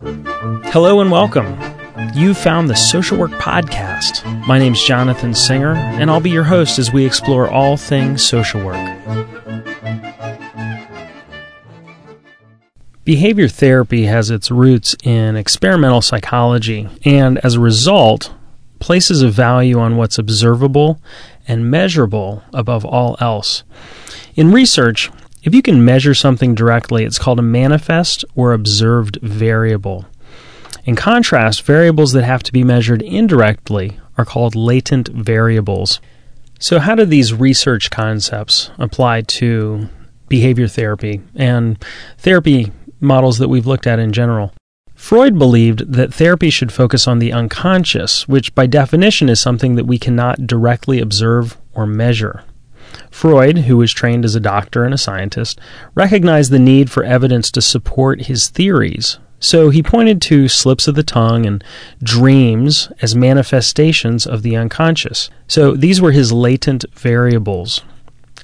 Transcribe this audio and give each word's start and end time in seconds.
Hello 0.00 1.00
and 1.00 1.10
welcome. 1.10 1.58
You 2.14 2.32
found 2.32 2.70
the 2.70 2.76
Social 2.76 3.18
Work 3.18 3.32
Podcast. 3.32 4.24
My 4.46 4.56
name's 4.56 4.80
Jonathan 4.84 5.34
Singer, 5.34 5.74
and 5.74 6.08
I'll 6.08 6.20
be 6.20 6.30
your 6.30 6.44
host 6.44 6.78
as 6.78 6.92
we 6.92 7.04
explore 7.04 7.50
all 7.50 7.76
things 7.76 8.24
social 8.24 8.64
work. 8.64 8.76
Behavior 13.02 13.48
therapy 13.48 14.04
has 14.04 14.30
its 14.30 14.52
roots 14.52 14.94
in 15.02 15.34
experimental 15.34 16.00
psychology, 16.00 16.88
and 17.04 17.38
as 17.38 17.54
a 17.54 17.60
result, 17.60 18.32
places 18.78 19.20
a 19.22 19.28
value 19.28 19.80
on 19.80 19.96
what's 19.96 20.16
observable 20.16 21.00
and 21.48 21.72
measurable 21.72 22.44
above 22.52 22.84
all 22.84 23.16
else. 23.18 23.64
In 24.36 24.52
research, 24.52 25.10
if 25.48 25.54
you 25.54 25.62
can 25.62 25.82
measure 25.82 26.12
something 26.12 26.54
directly, 26.54 27.04
it's 27.04 27.18
called 27.18 27.38
a 27.38 27.42
manifest 27.42 28.22
or 28.36 28.52
observed 28.52 29.18
variable. 29.22 30.04
In 30.84 30.94
contrast, 30.94 31.62
variables 31.62 32.12
that 32.12 32.24
have 32.24 32.42
to 32.42 32.52
be 32.52 32.62
measured 32.62 33.00
indirectly 33.00 33.98
are 34.18 34.26
called 34.26 34.54
latent 34.54 35.08
variables. 35.08 36.02
So, 36.58 36.78
how 36.78 36.94
do 36.96 37.06
these 37.06 37.32
research 37.32 37.88
concepts 37.88 38.70
apply 38.76 39.22
to 39.22 39.88
behavior 40.28 40.68
therapy 40.68 41.22
and 41.34 41.82
therapy 42.18 42.70
models 43.00 43.38
that 43.38 43.48
we've 43.48 43.66
looked 43.66 43.86
at 43.86 43.98
in 43.98 44.12
general? 44.12 44.52
Freud 44.94 45.38
believed 45.38 45.90
that 45.90 46.12
therapy 46.12 46.50
should 46.50 46.72
focus 46.72 47.08
on 47.08 47.20
the 47.20 47.32
unconscious, 47.32 48.28
which 48.28 48.54
by 48.54 48.66
definition 48.66 49.30
is 49.30 49.40
something 49.40 49.76
that 49.76 49.86
we 49.86 49.98
cannot 49.98 50.46
directly 50.46 51.00
observe 51.00 51.56
or 51.72 51.86
measure. 51.86 52.44
Freud, 53.10 53.58
who 53.58 53.76
was 53.76 53.92
trained 53.92 54.24
as 54.24 54.34
a 54.34 54.40
doctor 54.40 54.84
and 54.84 54.94
a 54.94 54.98
scientist, 54.98 55.60
recognized 55.94 56.50
the 56.50 56.58
need 56.58 56.90
for 56.90 57.04
evidence 57.04 57.50
to 57.50 57.62
support 57.62 58.22
his 58.22 58.48
theories. 58.48 59.18
So 59.40 59.70
he 59.70 59.82
pointed 59.82 60.20
to 60.22 60.48
slips 60.48 60.88
of 60.88 60.94
the 60.94 61.02
tongue 61.02 61.46
and 61.46 61.62
dreams 62.02 62.90
as 63.00 63.14
manifestations 63.14 64.26
of 64.26 64.42
the 64.42 64.56
unconscious. 64.56 65.30
So 65.46 65.76
these 65.76 66.00
were 66.00 66.12
his 66.12 66.32
latent 66.32 66.84
variables. 66.92 67.82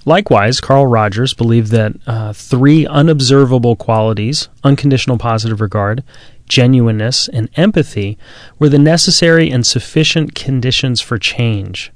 Likewise, 0.07 0.61
Carl 0.61 0.87
Rogers 0.87 1.33
believed 1.33 1.71
that 1.71 1.95
uh, 2.07 2.33
three 2.33 2.87
unobservable 2.87 3.75
qualities 3.75 4.49
unconditional 4.63 5.19
positive 5.19 5.61
regard, 5.61 6.05
genuineness, 6.47 7.29
and 7.29 7.49
empathy 7.57 8.19
were 8.59 8.69
the 8.69 8.79
necessary 8.79 9.51
and 9.51 9.67
sufficient 9.67 10.35
conditions 10.35 11.01
for 11.01 11.19
change. 11.19 11.91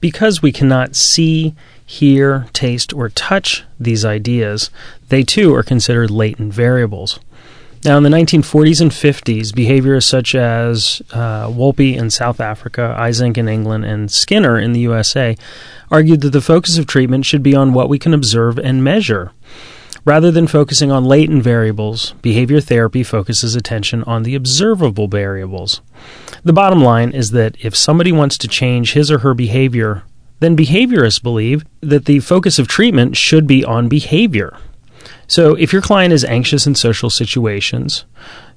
Because 0.00 0.42
we 0.42 0.52
cannot 0.52 0.96
see, 0.96 1.54
hear, 1.84 2.46
taste, 2.52 2.92
or 2.92 3.08
touch 3.10 3.64
these 3.78 4.04
ideas, 4.04 4.70
they 5.08 5.22
too 5.22 5.54
are 5.54 5.62
considered 5.62 6.10
latent 6.10 6.52
variables. 6.54 7.20
Now, 7.82 7.96
in 7.96 8.02
the 8.02 8.10
1940s 8.10 8.82
and 8.82 8.90
50s, 8.90 9.52
behaviorists 9.52 10.04
such 10.04 10.34
as 10.34 11.00
uh, 11.12 11.46
Wolpe 11.46 11.96
in 11.96 12.10
South 12.10 12.38
Africa, 12.38 12.94
Eysenck 12.98 13.38
in 13.38 13.48
England, 13.48 13.86
and 13.86 14.10
Skinner 14.10 14.58
in 14.58 14.72
the 14.72 14.80
USA 14.80 15.34
argued 15.90 16.20
that 16.20 16.30
the 16.30 16.42
focus 16.42 16.76
of 16.76 16.86
treatment 16.86 17.24
should 17.24 17.42
be 17.42 17.54
on 17.54 17.72
what 17.72 17.88
we 17.88 17.98
can 17.98 18.12
observe 18.12 18.58
and 18.58 18.84
measure. 18.84 19.32
Rather 20.04 20.30
than 20.30 20.46
focusing 20.46 20.90
on 20.90 21.04
latent 21.04 21.42
variables, 21.42 22.12
behavior 22.20 22.60
therapy 22.60 23.02
focuses 23.02 23.54
attention 23.54 24.04
on 24.04 24.24
the 24.24 24.34
observable 24.34 25.08
variables. 25.08 25.80
The 26.42 26.52
bottom 26.52 26.82
line 26.82 27.10
is 27.10 27.32
that 27.32 27.56
if 27.60 27.76
somebody 27.76 28.12
wants 28.12 28.38
to 28.38 28.48
change 28.48 28.94
his 28.94 29.10
or 29.10 29.18
her 29.18 29.34
behavior, 29.34 30.04
then 30.40 30.56
behaviorists 30.56 31.22
believe 31.22 31.64
that 31.80 32.06
the 32.06 32.20
focus 32.20 32.58
of 32.58 32.66
treatment 32.66 33.16
should 33.16 33.46
be 33.46 33.64
on 33.64 33.88
behavior. 33.88 34.56
So, 35.26 35.54
if 35.54 35.72
your 35.72 35.82
client 35.82 36.12
is 36.12 36.24
anxious 36.24 36.66
in 36.66 36.74
social 36.74 37.10
situations, 37.10 38.04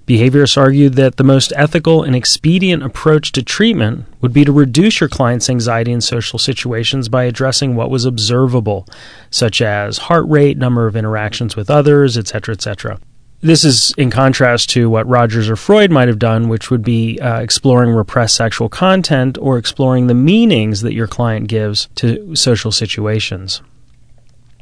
behaviorists 0.08 0.58
argued 0.58 0.94
that 0.94 1.18
the 1.18 1.24
most 1.24 1.54
ethical 1.56 2.04
and 2.04 2.16
expedient 2.16 2.84
approach 2.84 3.32
to 3.34 3.44
treatment 3.44 4.06
would 4.22 4.34
be 4.34 4.46
to 4.46 4.52
reduce 4.52 5.00
your 5.00 5.10
client's 5.10 5.50
anxiety 5.50 5.92
in 5.92 6.02
social 6.02 6.40
situations 6.40 7.10
by 7.10 7.24
addressing 7.24 7.76
what 7.76 7.90
was 7.90 8.06
observable, 8.06 8.88
such 9.30 9.62
as 9.62 10.00
heart 10.00 10.26
rate, 10.28 10.58
number 10.58 10.88
of 10.88 10.96
interactions 10.96 11.56
with 11.56 11.70
others, 11.70 12.18
etc., 12.18 12.54
etc. 12.54 13.00
This 13.44 13.66
is 13.66 13.94
in 13.98 14.10
contrast 14.10 14.70
to 14.70 14.90
what 14.90 15.06
Rogers 15.06 15.50
or 15.50 15.58
Freud 15.58 15.92
might 15.92 16.08
have 16.08 16.18
done, 16.18 16.48
which 16.48 16.72
would 16.72 16.82
be 16.82 17.20
uh, 17.20 17.42
exploring 17.42 17.90
repressed 17.90 18.38
sexual 18.38 18.70
content 18.70 19.38
or 19.38 19.58
exploring 19.58 20.08
the 20.08 20.14
meanings 20.14 20.80
that 20.80 20.94
your 20.94 21.08
client 21.08 21.50
gives 21.50 21.90
to 21.96 22.38
social 22.38 22.72
situations. 22.72 23.62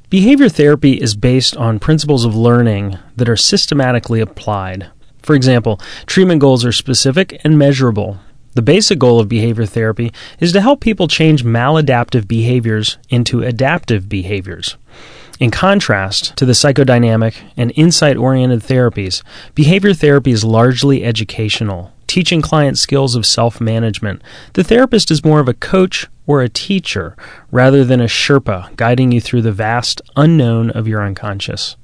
Behavior 0.09 0.50
therapy 0.50 0.94
is 0.94 1.16
based 1.16 1.56
on 1.56 1.78
principles 1.78 2.25
of 2.25 2.36
learning 2.36 2.97
that 3.18 3.30
are 3.30 3.38
systematically 3.38 4.19
applied. 4.19 4.90
For 5.22 5.36
example, 5.36 5.80
treatment 6.08 6.42
goals 6.42 6.66
are 6.66 6.72
specific 6.72 7.40
and 7.44 7.59
measurable. 7.59 8.18
The 8.53 8.63
basic 8.63 8.98
goal 8.98 9.19
of 9.19 9.30
behavior 9.30 9.68
therapy 9.68 10.12
is 10.40 10.52
to 10.53 10.62
help 10.62 10.81
people 10.81 11.08
change 11.08 11.46
maladaptive 11.46 12.28
behaviors 12.28 12.98
into 13.09 13.44
adaptive 13.44 14.09
behaviors. 14.09 14.75
In 15.41 15.50
contrast 15.50 16.38
to 16.38 16.46
the 16.46 16.52
psychodynamic 16.53 17.34
and 17.57 17.74
insight 17.75 18.16
oriented 18.16 18.62
therapies, 18.62 19.24
behavior 19.56 19.91
therapy 19.91 20.29
is 20.29 20.44
largely 20.44 21.03
educational, 21.03 21.91
teaching 22.06 22.44
clients 22.44 22.79
skills 22.79 23.16
of 23.16 23.25
self 23.25 23.59
management. 23.59 24.22
The 24.53 24.63
therapist 24.63 25.09
is 25.09 25.25
more 25.25 25.40
of 25.40 25.47
a 25.47 25.56
coach 25.56 26.06
or 26.28 26.44
a 26.44 26.47
teacher 26.47 27.16
rather 27.50 27.84
than 27.84 28.00
a 28.00 28.06
Sherpa 28.06 28.75
guiding 28.75 29.12
you 29.12 29.19
through 29.19 29.41
the 29.41 29.51
vast 29.51 30.00
unknown 30.16 30.69
of 30.69 30.88
your 30.88 31.03
unconscious. 31.03 31.75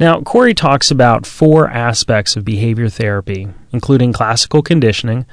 Now, 0.00 0.20
Corey 0.22 0.52
talks 0.52 0.90
about 0.90 1.26
four 1.26 1.70
aspects 1.70 2.34
of 2.34 2.44
behavior 2.44 2.88
therapy, 2.88 3.46
including 3.72 4.12
classical 4.12 4.62
conditioning, 4.62 5.26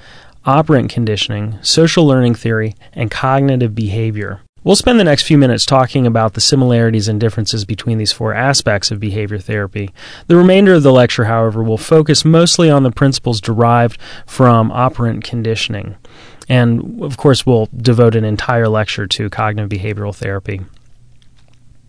operant 0.45 0.91
conditioning, 0.91 1.57
social 1.63 2.05
learning 2.05 2.35
theory, 2.35 2.75
and 2.93 3.09
cognitive 3.09 3.73
behavior. 3.73 4.41
We'll 4.69 4.75
spend 4.75 4.99
the 4.99 5.03
next 5.03 5.23
few 5.23 5.39
minutes 5.39 5.65
talking 5.65 6.05
about 6.05 6.35
the 6.35 6.41
similarities 6.41 7.07
and 7.07 7.19
differences 7.19 7.65
between 7.65 7.97
these 7.97 8.11
four 8.11 8.35
aspects 8.35 8.91
of 8.91 8.99
behavior 8.99 9.39
therapy. 9.39 9.89
The 10.27 10.35
remainder 10.35 10.75
of 10.75 10.83
the 10.83 10.91
lecture, 10.91 11.25
however, 11.25 11.63
will 11.63 11.79
focus 11.79 12.23
mostly 12.23 12.69
on 12.69 12.83
the 12.83 12.91
principles 12.91 13.41
derived 13.41 13.99
from 14.27 14.71
operant 14.71 15.23
conditioning. 15.23 15.95
And 16.47 17.01
of 17.01 17.17
course, 17.17 17.47
we'll 17.47 17.67
devote 17.75 18.13
an 18.13 18.23
entire 18.23 18.67
lecture 18.67 19.07
to 19.07 19.29
cognitive 19.31 19.71
behavioral 19.71 20.13
therapy. 20.13 20.61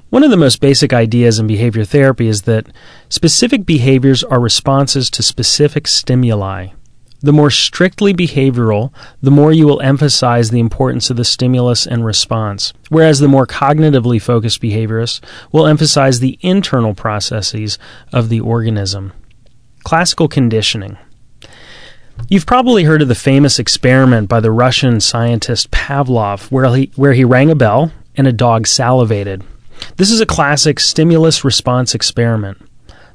One 0.09 0.23
of 0.23 0.31
the 0.31 0.39
most 0.39 0.63
basic 0.63 0.95
ideas 0.95 1.39
in 1.39 1.47
behavior 1.47 1.85
therapy 1.85 2.29
is 2.29 2.43
that 2.45 2.67
specific 3.11 3.67
behaviors 3.67 4.25
are 4.25 4.41
responses 4.41 5.11
to 5.11 5.23
specific 5.23 5.87
stimuli. 5.87 6.69
The 7.23 7.33
more 7.33 7.51
strictly 7.51 8.15
behavioral, 8.15 8.93
the 9.21 9.31
more 9.31 9.53
you 9.53 9.67
will 9.67 9.83
emphasize 9.83 10.51
the 10.51 10.61
importance 10.61 11.11
of 11.11 11.19
the 11.19 11.25
stimulus 11.25 11.87
and 11.87 12.05
response, 12.05 12.73
whereas 12.89 13.19
the 13.19 13.29
more 13.29 13.47
cognitively 13.47 14.21
focused 14.21 14.63
behaviorists 14.63 15.21
will 15.53 15.67
emphasize 15.67 16.21
the 16.21 16.39
internal 16.41 16.95
processes 16.95 17.79
of 18.11 18.31
the 18.31 18.41
organism. 18.41 19.13
Classical 19.85 20.29
conditioning. 20.29 20.97
You've 22.29 22.47
probably 22.47 22.85
heard 22.85 23.03
of 23.03 23.09
the 23.09 23.15
famous 23.15 23.59
experiment 23.59 24.29
by 24.29 24.41
the 24.41 24.51
Russian 24.51 25.01
scientist 25.01 25.71
Pavlov, 25.71 26.51
where 26.51 26.75
he, 26.75 26.91
where 26.97 27.13
he 27.13 27.25
rang 27.25 27.51
a 27.51 27.55
bell 27.55 27.93
and 28.17 28.27
a 28.27 28.33
dog 28.33 28.67
salivated. 28.67 29.43
This 29.97 30.11
is 30.11 30.21
a 30.21 30.27
classic 30.27 30.81
stimulus 30.81 31.45
response 31.45 31.95
experiment. 31.95 32.59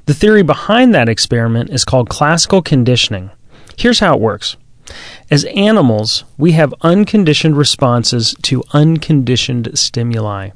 The 0.05 0.13
theory 0.13 0.43
behind 0.43 0.93
that 0.93 1.09
experiment 1.09 1.71
is 1.71 1.85
called 1.85 2.09
classical 2.09 2.61
conditioning. 2.61 3.31
Here's 3.77 3.99
how 3.99 4.15
it 4.15 4.21
works. 4.21 4.57
As 5.31 5.45
animals, 5.45 6.23
we 6.37 6.51
have 6.51 6.73
unconditioned 6.81 7.57
responses 7.57 8.35
to 8.43 8.63
unconditioned 8.73 9.77
stimuli. 9.77 10.51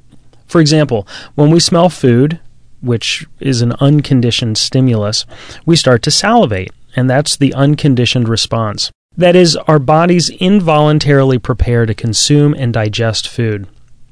For 0.46 0.62
example, 0.62 1.08
when 1.36 1.52
we 1.52 1.60
smell 1.60 1.90
food, 1.90 2.40
which 2.82 3.26
is 3.40 3.62
an 3.62 3.74
unconditioned 3.80 4.58
stimulus, 4.58 5.26
we 5.66 5.76
start 5.76 6.02
to 6.04 6.12
salivate, 6.12 6.72
and 6.96 7.10
that's 7.10 7.36
the 7.36 7.54
unconditioned 7.54 8.30
response. 8.30 8.92
That 9.18 9.36
is, 9.36 9.56
our 9.56 9.80
bodies 9.80 10.30
involuntarily 10.30 11.40
prepare 11.40 11.86
to 11.86 11.94
consume 11.94 12.54
and 12.54 12.74
digest 12.74 13.28
food. 13.28 13.68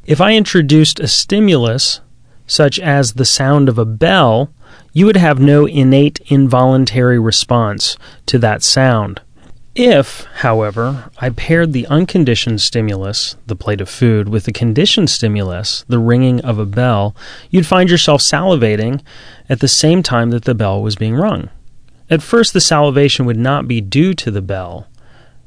If 0.05 0.19
I 0.19 0.33
introduced 0.33 0.99
a 0.99 1.07
stimulus, 1.07 2.01
such 2.45 2.79
as 2.79 3.13
the 3.13 3.25
sound 3.25 3.69
of 3.69 3.77
a 3.77 3.85
bell, 3.85 4.53
you 4.93 5.05
would 5.05 5.17
have 5.17 5.39
no 5.39 5.65
innate 5.65 6.19
involuntary 6.27 7.19
response 7.19 7.97
to 8.25 8.39
that 8.39 8.63
sound. 8.63 9.21
If, 9.75 10.25
however, 10.37 11.11
I 11.19 11.29
paired 11.29 11.71
the 11.71 11.85
unconditioned 11.85 12.61
stimulus, 12.61 13.35
the 13.45 13.55
plate 13.55 13.79
of 13.79 13.87
food, 13.87 14.27
with 14.27 14.45
the 14.45 14.51
conditioned 14.51 15.11
stimulus, 15.11 15.85
the 15.87 15.99
ringing 15.99 16.41
of 16.41 16.57
a 16.57 16.65
bell, 16.65 17.15
you'd 17.51 17.67
find 17.67 17.87
yourself 17.87 18.21
salivating 18.21 19.03
at 19.47 19.59
the 19.59 19.67
same 19.67 20.01
time 20.01 20.31
that 20.31 20.45
the 20.45 20.55
bell 20.55 20.81
was 20.81 20.95
being 20.95 21.13
rung. 21.13 21.51
At 22.09 22.23
first, 22.23 22.53
the 22.53 22.59
salivation 22.59 23.27
would 23.27 23.37
not 23.37 23.67
be 23.67 23.79
due 23.79 24.15
to 24.15 24.31
the 24.31 24.41
bell. 24.41 24.87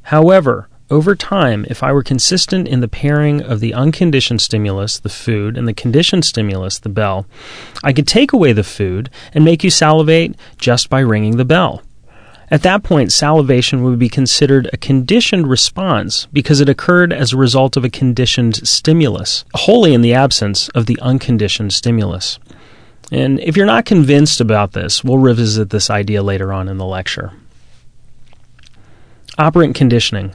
However, 0.03 0.69
over 0.91 1.15
time, 1.15 1.65
if 1.69 1.83
I 1.83 1.93
were 1.93 2.03
consistent 2.03 2.67
in 2.67 2.81
the 2.81 2.89
pairing 2.89 3.41
of 3.43 3.61
the 3.61 3.73
unconditioned 3.73 4.41
stimulus, 4.41 4.99
the 4.99 5.09
food, 5.09 5.57
and 5.57 5.69
the 5.69 5.73
conditioned 5.73 6.25
stimulus, 6.25 6.79
the 6.79 6.89
bell, 6.89 7.27
I 7.85 7.93
could 7.93 8.09
take 8.09 8.33
away 8.33 8.53
the 8.53 8.65
food 8.65 9.09
and 9.33 9.45
make 9.45 9.63
you 9.63 9.71
salivate 9.71 10.35
just 10.59 10.91
by 10.91 11.01
ringing 11.01 11.37
the 11.37 11.45
bell. 11.45 11.83
At 12.51 12.63
that 12.63 12.83
point, 12.83 13.13
salivation 13.13 13.85
would 13.85 14.01
be 14.01 14.09
considered 14.09 14.69
a 14.73 14.77
conditioned 14.77 15.47
response 15.47 16.27
because 16.33 16.61
it 16.61 16.69
occurred 16.69 17.13
as 17.13 17.33
a 17.33 17.37
result 17.37 17.77
of 17.77 17.85
a 17.85 17.91
conditioned 17.91 18.67
stimulus, 18.67 19.45
wholly 19.55 19.95
in 19.95 20.01
the 20.01 20.15
absence 20.15 20.69
of 20.71 20.87
the 20.87 20.99
unconditioned 21.01 21.73
stimulus. 21.73 22.41
And 23.13 23.39
if 23.41 23.57
you're 23.57 23.67
not 23.67 23.85
convinced 23.85 24.41
about 24.41 24.73
this, 24.73 25.05
we'll 25.05 25.19
revisit 25.19 25.71
this 25.71 25.91
idea 25.91 26.25
later 26.25 26.53
on 26.53 26.69
in 26.69 26.79
the 26.79 26.87
lecture. 26.87 27.33
Operant 29.39 29.77
conditioning. 29.77 30.35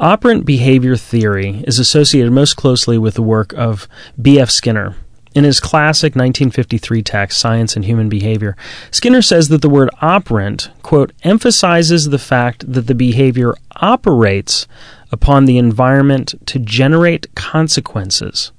Operant 0.00 0.46
behavior 0.46 0.96
theory 0.96 1.62
is 1.66 1.78
associated 1.78 2.32
most 2.32 2.56
closely 2.56 2.96
with 2.96 3.12
the 3.12 3.22
work 3.22 3.52
of 3.52 3.86
B.F. 4.20 4.48
Skinner. 4.48 4.96
In 5.34 5.44
his 5.44 5.60
classic 5.60 6.16
1953 6.16 7.02
text, 7.02 7.38
Science 7.38 7.76
and 7.76 7.84
Human 7.84 8.08
Behavior, 8.08 8.56
Skinner 8.90 9.20
says 9.20 9.50
that 9.50 9.60
the 9.60 9.68
word 9.68 9.90
operant, 10.00 10.70
quote, 10.82 11.12
emphasizes 11.22 12.08
the 12.08 12.18
fact 12.18 12.72
that 12.72 12.86
the 12.86 12.94
behavior 12.94 13.54
operates 13.76 14.66
upon 15.12 15.44
the 15.44 15.58
environment 15.58 16.34
to 16.46 16.58
generate 16.58 17.32
consequences. 17.34 18.52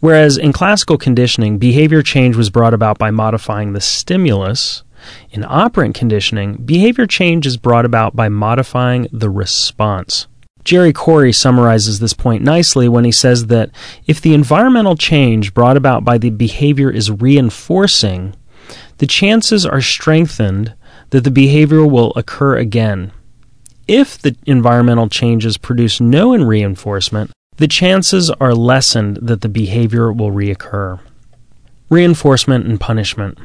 Whereas 0.00 0.36
in 0.36 0.52
classical 0.52 0.98
conditioning, 0.98 1.58
behavior 1.58 2.02
change 2.02 2.34
was 2.34 2.50
brought 2.50 2.74
about 2.74 2.98
by 2.98 3.12
modifying 3.12 3.74
the 3.74 3.80
stimulus, 3.80 4.82
in 5.30 5.44
operant 5.44 5.94
conditioning, 5.94 6.56
behavior 6.56 7.06
change 7.06 7.46
is 7.46 7.56
brought 7.56 7.84
about 7.84 8.14
by 8.16 8.28
modifying 8.28 9.08
the 9.12 9.30
response. 9.30 10.26
Jerry 10.64 10.92
Corey 10.92 11.32
summarizes 11.32 11.98
this 11.98 12.12
point 12.12 12.42
nicely 12.42 12.88
when 12.88 13.04
he 13.04 13.12
says 13.12 13.46
that 13.46 13.70
if 14.06 14.20
the 14.20 14.34
environmental 14.34 14.96
change 14.96 15.54
brought 15.54 15.76
about 15.76 16.04
by 16.04 16.18
the 16.18 16.30
behavior 16.30 16.90
is 16.90 17.10
reinforcing, 17.10 18.34
the 18.98 19.06
chances 19.06 19.64
are 19.64 19.80
strengthened 19.80 20.74
that 21.10 21.24
the 21.24 21.30
behavior 21.30 21.86
will 21.86 22.12
occur 22.14 22.56
again. 22.56 23.12
If 23.88 24.18
the 24.18 24.36
environmental 24.46 25.08
changes 25.08 25.56
produce 25.56 26.00
no 26.00 26.36
reinforcement, 26.36 27.32
the 27.56 27.66
chances 27.66 28.30
are 28.30 28.54
lessened 28.54 29.18
that 29.22 29.40
the 29.40 29.48
behavior 29.48 30.12
will 30.12 30.30
reoccur. 30.30 31.00
Reinforcement 31.88 32.66
and 32.66 32.78
punishment. 32.78 33.38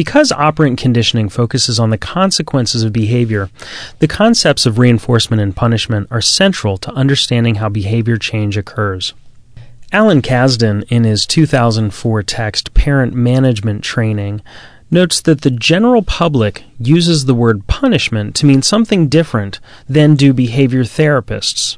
Because 0.00 0.32
operant 0.32 0.78
conditioning 0.78 1.28
focuses 1.28 1.78
on 1.78 1.90
the 1.90 1.98
consequences 1.98 2.82
of 2.82 2.90
behavior, 2.90 3.50
the 3.98 4.08
concepts 4.08 4.64
of 4.64 4.78
reinforcement 4.78 5.42
and 5.42 5.54
punishment 5.54 6.08
are 6.10 6.22
central 6.22 6.78
to 6.78 6.92
understanding 6.92 7.56
how 7.56 7.68
behavior 7.68 8.16
change 8.16 8.56
occurs. 8.56 9.12
Alan 9.92 10.22
Kazdin, 10.22 10.84
in 10.90 11.04
his 11.04 11.26
2004 11.26 12.22
text 12.22 12.72
Parent 12.72 13.12
Management 13.12 13.84
Training, 13.84 14.40
notes 14.90 15.20
that 15.20 15.42
the 15.42 15.50
general 15.50 16.00
public 16.00 16.64
uses 16.78 17.26
the 17.26 17.34
word 17.34 17.66
punishment 17.66 18.34
to 18.36 18.46
mean 18.46 18.62
something 18.62 19.06
different 19.06 19.60
than 19.86 20.14
do 20.14 20.32
behavior 20.32 20.82
therapists. 20.82 21.76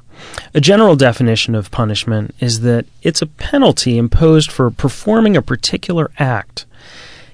A 0.55 0.61
general 0.61 0.95
definition 0.95 1.57
of 1.57 1.73
punishment 1.73 2.37
is 2.39 2.61
that 2.61 2.87
it's 3.03 3.21
a 3.21 3.27
penalty 3.27 3.99
imposed 3.99 4.53
for 4.53 4.71
performing 4.71 5.37
a 5.37 5.43
particular 5.43 6.13
act. 6.21 6.67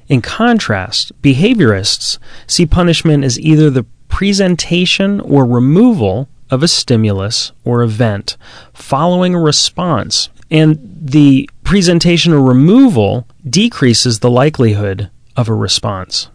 In 0.09 0.23
contrast, 0.23 1.13
behaviorists 1.23 2.19
see 2.47 2.67
punishment 2.67 3.25
as 3.25 3.39
either 3.39 3.69
the 3.69 3.87
presentation 4.09 5.21
or 5.21 5.45
removal 5.45 6.29
of 6.51 6.63
a 6.63 6.69
stimulus 6.69 7.53
or 7.65 7.83
event 7.83 8.37
following 8.73 9.35
a 9.35 9.41
response, 9.41 10.31
and 10.51 10.79
the 10.99 11.49
presentation 11.63 12.33
or 12.33 12.43
removal 12.43 13.27
decreases 13.49 14.21
the 14.21 14.31
likelihood 14.31 15.11
of 15.37 15.49
a 15.49 15.55
response. 15.55 16.29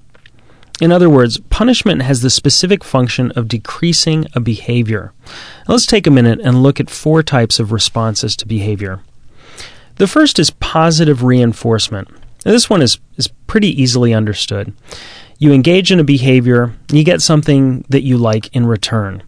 In 0.82 0.92
other 0.92 1.10
words, 1.10 1.40
punishment 1.50 2.02
has 2.04 2.22
the 2.22 2.30
specific 2.30 2.84
function 2.84 3.32
of 3.32 3.48
decreasing 3.48 4.28
a 4.34 4.40
behavior. 4.40 5.14
Now 5.68 5.74
let's 5.74 5.86
take 5.86 6.08
a 6.08 6.12
minute 6.12 6.40
and 6.44 6.62
look 6.62 6.80
at 6.80 6.90
four 6.90 7.24
types 7.24 7.60
of 7.60 7.72
responses 7.72 8.36
to 8.38 8.48
behavior. 8.48 9.02
The 9.96 10.08
first 10.08 10.40
is 10.40 10.50
positive 10.50 11.24
reinforcement. 11.24 12.10
Now, 12.46 12.52
this 12.52 12.70
one 12.70 12.82
is, 12.82 12.98
is 13.18 13.28
pretty 13.48 13.70
easily 13.82 14.14
understood. 14.14 14.74
You 15.38 15.52
engage 15.52 15.92
in 15.92 16.00
a 16.00 16.04
behavior, 16.04 16.74
you 16.92 17.04
get 17.04 17.22
something 17.22 17.86
that 17.90 18.04
you 18.04 18.18
like 18.18 18.56
in 18.56 18.66
return. 18.66 19.24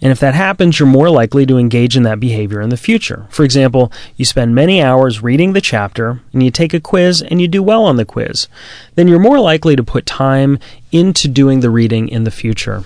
And 0.00 0.12
if 0.12 0.20
that 0.20 0.34
happens, 0.34 0.78
you're 0.78 0.86
more 0.86 1.10
likely 1.10 1.44
to 1.46 1.58
engage 1.58 1.96
in 1.96 2.04
that 2.04 2.20
behavior 2.20 2.60
in 2.60 2.68
the 2.68 2.76
future. 2.76 3.26
For 3.30 3.44
example, 3.44 3.92
you 4.16 4.24
spend 4.24 4.54
many 4.54 4.80
hours 4.80 5.22
reading 5.22 5.52
the 5.52 5.60
chapter 5.60 6.20
and 6.32 6.42
you 6.42 6.50
take 6.50 6.72
a 6.72 6.80
quiz 6.80 7.20
and 7.20 7.40
you 7.40 7.48
do 7.48 7.62
well 7.62 7.84
on 7.84 7.96
the 7.96 8.04
quiz. 8.04 8.46
Then 8.94 9.08
you're 9.08 9.18
more 9.18 9.40
likely 9.40 9.74
to 9.74 9.82
put 9.82 10.06
time 10.06 10.58
into 10.92 11.26
doing 11.26 11.60
the 11.60 11.70
reading 11.70 12.08
in 12.08 12.24
the 12.24 12.30
future. 12.30 12.84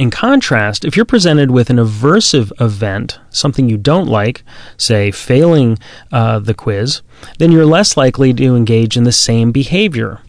In 0.00 0.10
contrast, 0.10 0.86
if 0.86 0.96
you're 0.96 1.04
presented 1.04 1.50
with 1.50 1.68
an 1.68 1.76
aversive 1.76 2.58
event, 2.58 3.20
something 3.28 3.68
you 3.68 3.76
don't 3.76 4.06
like, 4.06 4.42
say 4.78 5.10
failing 5.10 5.78
uh, 6.10 6.38
the 6.38 6.54
quiz, 6.54 7.02
then 7.38 7.52
you're 7.52 7.66
less 7.66 7.98
likely 7.98 8.32
to 8.32 8.56
engage 8.56 8.96
in 8.96 9.04
the 9.04 9.12
same 9.12 9.52
behavior. 9.52 10.22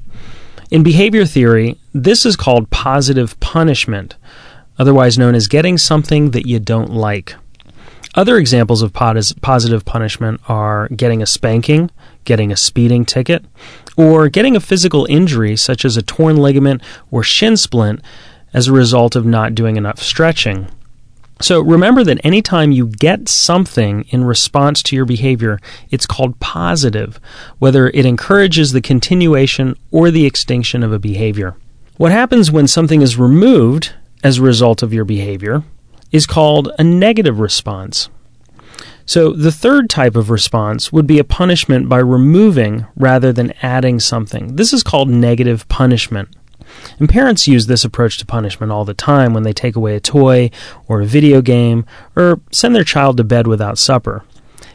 In 0.71 0.83
behavior 0.83 1.23
theory, 1.23 1.79
this 1.93 2.25
is 2.25 2.35
called 2.35 2.69
positive 2.69 3.39
punishment, 3.39 4.17
otherwise 4.77 5.17
known 5.17 5.35
as 5.35 5.47
getting 5.47 5.77
something 5.77 6.31
that 6.31 6.45
you 6.45 6.59
don't 6.59 6.91
like. 6.91 7.35
Other 8.13 8.35
examples 8.35 8.81
of 8.81 8.91
positive 8.91 9.85
punishment 9.85 10.41
are 10.49 10.89
getting 10.89 11.21
a 11.21 11.25
spanking, 11.25 11.91
getting 12.25 12.51
a 12.51 12.57
speeding 12.57 13.05
ticket, 13.05 13.45
or 13.95 14.27
getting 14.27 14.57
a 14.57 14.59
physical 14.59 15.05
injury 15.05 15.55
such 15.55 15.85
as 15.85 15.95
a 15.95 16.01
torn 16.01 16.35
ligament 16.35 16.81
or 17.09 17.23
shin 17.23 17.55
splint 17.55 18.01
as 18.53 18.67
a 18.67 18.73
result 18.73 19.15
of 19.15 19.25
not 19.25 19.55
doing 19.55 19.77
enough 19.77 19.99
stretching. 19.99 20.67
So 21.41 21.59
remember 21.59 22.03
that 22.03 22.23
anytime 22.23 22.71
you 22.71 22.87
get 22.87 23.27
something 23.27 24.05
in 24.09 24.23
response 24.23 24.83
to 24.83 24.95
your 24.95 25.05
behavior, 25.05 25.59
it's 25.89 26.05
called 26.05 26.39
positive, 26.39 27.19
whether 27.57 27.89
it 27.89 28.05
encourages 28.05 28.71
the 28.71 28.81
continuation 28.81 29.75
or 29.89 30.11
the 30.11 30.25
extinction 30.25 30.83
of 30.83 30.93
a 30.93 30.99
behavior. 30.99 31.55
What 31.97 32.11
happens 32.11 32.51
when 32.51 32.67
something 32.67 33.01
is 33.01 33.17
removed 33.17 33.93
as 34.23 34.37
a 34.37 34.43
result 34.43 34.83
of 34.83 34.93
your 34.93 35.05
behavior 35.05 35.63
is 36.11 36.27
called 36.27 36.71
a 36.77 36.83
negative 36.83 37.39
response. 37.39 38.09
So 39.05 39.33
the 39.33 39.51
third 39.51 39.89
type 39.89 40.15
of 40.15 40.29
response 40.29 40.93
would 40.93 41.07
be 41.07 41.19
a 41.19 41.23
punishment 41.23 41.89
by 41.89 41.99
removing 41.99 42.85
rather 42.95 43.33
than 43.33 43.53
adding 43.63 43.99
something. 43.99 44.55
This 44.55 44.73
is 44.73 44.83
called 44.83 45.09
negative 45.09 45.67
punishment. 45.67 46.29
And 46.99 47.09
parents 47.09 47.47
use 47.47 47.67
this 47.67 47.83
approach 47.83 48.17
to 48.17 48.25
punishment 48.25 48.71
all 48.71 48.85
the 48.85 48.93
time 48.93 49.33
when 49.33 49.43
they 49.43 49.53
take 49.53 49.75
away 49.75 49.95
a 49.95 49.99
toy 49.99 50.51
or 50.87 51.01
a 51.01 51.05
video 51.05 51.41
game 51.41 51.85
or 52.15 52.39
send 52.51 52.75
their 52.75 52.83
child 52.83 53.17
to 53.17 53.23
bed 53.23 53.47
without 53.47 53.77
supper. 53.77 54.23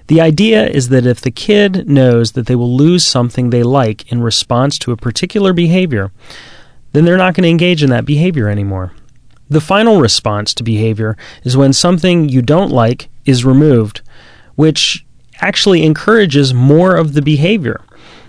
The 0.09 0.21
idea 0.21 0.67
is 0.67 0.89
that 0.91 1.07
if 1.07 1.21
the 1.21 1.31
kid 1.31 1.89
knows 1.89 2.33
that 2.33 2.47
they 2.47 2.55
will 2.55 2.75
lose 2.77 3.05
something 3.07 3.51
they 3.51 3.63
like 3.63 4.11
in 4.13 4.23
response 4.23 4.79
to 4.81 4.93
a 4.93 4.97
particular 4.97 5.53
behavior, 5.53 6.13
then 6.93 7.05
they're 7.05 7.17
not 7.17 7.35
going 7.35 7.43
to 7.43 7.51
engage 7.51 7.83
in 7.83 7.91
that 7.91 8.05
behavior 8.05 8.49
anymore. 8.49 8.93
The 9.49 9.61
final 9.61 10.01
response 10.01 10.55
to 10.55 10.63
behavior 10.63 11.17
is 11.45 11.57
when 11.57 11.73
something 11.73 12.29
you 12.29 12.43
don't 12.43 12.71
like 12.71 13.09
is 13.25 13.45
removed, 13.45 14.01
which 14.55 15.05
actually 15.41 15.85
encourages 15.85 16.55
more 16.55 16.97
of 16.97 17.13
the 17.13 17.23
behavior. 17.23 17.81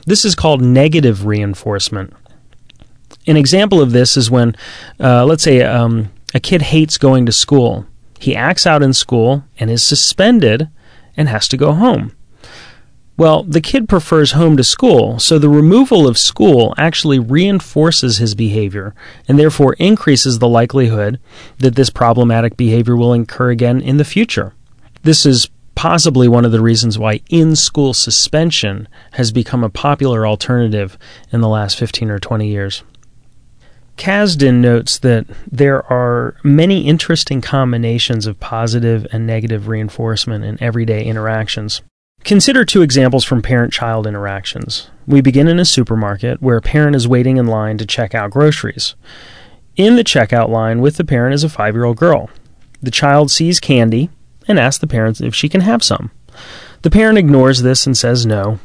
This 0.06 0.25
is 0.25 0.36
called 0.36 0.62
negative 0.62 1.25
reinforcement. 1.25 2.13
An 3.27 3.38
example 3.38 3.81
of 3.81 3.91
this 3.91 4.15
is 4.15 4.31
when, 4.31 4.55
uh, 5.00 5.25
let's 5.25 5.43
say, 5.43 5.62
um, 5.62 6.10
a 6.34 6.39
kid 6.39 6.62
hates 6.62 6.98
going 6.98 7.25
to 7.25 7.31
school. 7.31 7.86
He 8.19 8.36
acts 8.36 8.65
out 8.65 8.81
in 8.81 8.93
school 8.93 9.43
and 9.60 9.69
is 9.69 9.84
suspended 9.84 10.69
and 11.15 11.29
has 11.29 11.48
to 11.50 11.57
go 11.57 11.74
home. 11.74 12.13
Well, 13.17 13.43
the 13.43 13.62
kid 13.62 13.89
prefers 13.89 14.34
home 14.34 14.57
to 14.57 14.63
school, 14.63 15.17
so 15.17 15.39
the 15.39 15.50
removal 15.50 16.07
of 16.07 16.19
school 16.19 16.75
actually 16.77 17.17
reinforces 17.17 18.19
his 18.19 18.36
behavior 18.36 18.93
and 19.27 19.39
therefore 19.39 19.74
increases 19.74 20.38
the 20.38 20.48
likelihood 20.48 21.19
that 21.57 21.75
this 21.75 21.89
problematic 21.89 22.55
behavior 22.55 22.96
will 22.96 23.13
occur 23.13 23.50
again 23.50 23.81
in 23.81 23.98
the 23.98 24.05
future. 24.05 24.53
This 25.01 25.25
is 25.25 25.50
possibly 25.74 26.27
one 26.27 26.46
of 26.46 26.51
the 26.51 26.62
reasons 26.62 27.00
why 27.00 27.22
in 27.29 27.55
school 27.55 27.96
suspension 27.96 28.88
has 29.13 29.31
become 29.31 29.63
a 29.63 29.69
popular 29.69 30.27
alternative 30.27 30.98
in 31.31 31.41
the 31.41 31.50
last 31.50 31.77
15 31.77 32.12
or 32.12 32.19
20 32.19 32.48
years. 32.48 32.84
Kazdin 33.98 34.56
notes 34.62 35.00
that 35.00 35.25
there 35.51 35.86
are 35.92 36.36
many 36.44 36.88
interesting 36.88 37.42
combinations 37.42 38.27
of 38.27 38.39
positive 38.39 39.08
and 39.12 39.25
negative 39.25 39.68
reinforcement 39.68 40.46
in 40.46 40.62
everyday 40.62 41.04
interactions. 41.04 41.82
Consider 42.24 42.63
two 42.63 42.82
examples 42.82 43.24
from 43.24 43.42
parent 43.42 43.74
child 43.74 44.06
interactions. 44.06 44.89
We 45.06 45.22
begin 45.22 45.48
in 45.48 45.60
a 45.60 45.66
supermarket 45.66 46.42
where 46.42 46.58
a 46.58 46.62
parent 46.62 46.96
is 46.96 47.08
waiting 47.08 47.38
in 47.38 47.48
line 47.48 47.77
to 47.77 47.86
check 47.86 48.13
out 48.13 48.32
groceries. 48.32 48.96
In 49.75 49.96
the 49.96 50.04
checkout 50.04 50.50
line 50.50 50.82
with 50.82 50.98
the 50.98 51.06
parent 51.06 51.34
is 51.34 51.44
a 51.44 51.50
five 51.50 51.75
year 51.75 51.86
old 51.86 51.98
girl. 51.98 52.30
The 52.82 52.92
child 52.92 53.32
sees 53.32 53.60
candy 53.60 54.10
and 54.48 54.60
asks 54.60 54.80
the 54.80 54.88
parent 54.88 55.22
if 55.22 55.34
she 55.34 55.50
can 55.50 55.62
have 55.62 55.84
some. 55.84 56.12
The 56.82 56.89
parent 56.92 57.18
ignores 57.18 57.62
this 57.62 57.86
and 57.86 57.98
says 57.98 58.25
no. 58.25 58.60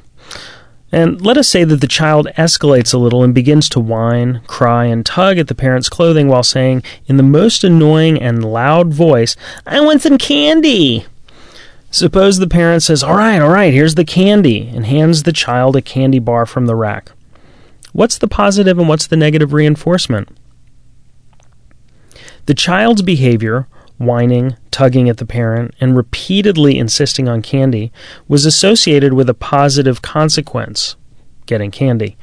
And 0.94 1.24
let 1.24 1.38
us 1.38 1.48
say 1.48 1.64
that 1.64 1.80
the 1.80 1.88
child 1.88 2.28
escalates 2.36 2.92
a 2.92 2.98
little 2.98 3.24
and 3.24 3.34
begins 3.34 3.70
to 3.70 3.80
whine, 3.80 4.42
cry, 4.46 4.84
and 4.84 5.04
tug 5.04 5.38
at 5.38 5.48
the 5.48 5.54
parent's 5.54 5.88
clothing 5.88 6.28
while 6.28 6.42
saying, 6.42 6.82
in 7.06 7.16
the 7.16 7.22
most 7.22 7.64
annoying 7.64 8.20
and 8.20 8.44
loud 8.44 8.92
voice, 8.92 9.34
I 9.66 9.80
want 9.80 10.02
some 10.02 10.18
candy. 10.18 11.06
Suppose 11.90 12.38
the 12.38 12.46
parent 12.46 12.82
says, 12.82 13.02
All 13.02 13.16
right, 13.16 13.40
all 13.40 13.50
right, 13.50 13.72
here's 13.72 13.94
the 13.94 14.04
candy, 14.04 14.68
and 14.68 14.84
hands 14.84 15.22
the 15.22 15.32
child 15.32 15.76
a 15.76 15.82
candy 15.82 16.18
bar 16.18 16.44
from 16.44 16.66
the 16.66 16.76
rack. 16.76 17.12
What's 17.92 18.18
the 18.18 18.28
positive 18.28 18.78
and 18.78 18.88
what's 18.88 19.06
the 19.06 19.16
negative 19.16 19.52
reinforcement? 19.54 20.28
The 22.46 22.54
child's 22.54 23.02
behavior, 23.02 23.66
whining, 24.04 24.56
tugging 24.70 25.08
at 25.08 25.18
the 25.18 25.26
parent, 25.26 25.74
and 25.80 25.96
repeatedly 25.96 26.78
insisting 26.78 27.28
on 27.28 27.42
candy, 27.42 27.92
was 28.28 28.44
associated 28.44 29.12
with 29.12 29.28
a 29.28 29.34
positive 29.34 30.02
consequence 30.02 30.96
getting 31.46 31.70
candy. 31.70 32.16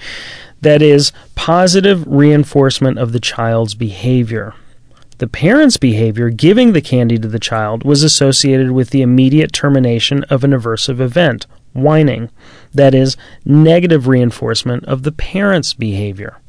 That 0.61 0.81
is, 0.81 1.11
positive 1.35 2.05
reinforcement 2.07 2.97
of 2.97 3.11
the 3.11 3.19
child's 3.19 3.75
behavior. 3.75 4.53
The 5.19 5.27
parent's 5.27 5.77
behavior, 5.77 6.29
giving 6.29 6.71
the 6.71 6.81
candy 6.81 7.17
to 7.17 7.27
the 7.27 7.39
child, 7.39 7.83
was 7.83 8.03
associated 8.03 8.71
with 8.71 8.91
the 8.91 9.01
immediate 9.01 9.51
termination 9.51 10.23
of 10.25 10.43
an 10.43 10.51
aversive 10.51 10.99
event, 10.99 11.45
whining. 11.73 12.29
That 12.73 12.95
is, 12.95 13.17
negative 13.45 14.07
reinforcement 14.07 14.85
of 14.85 15.03
the 15.03 15.11
parent's 15.11 15.73
behavior. 15.73 16.39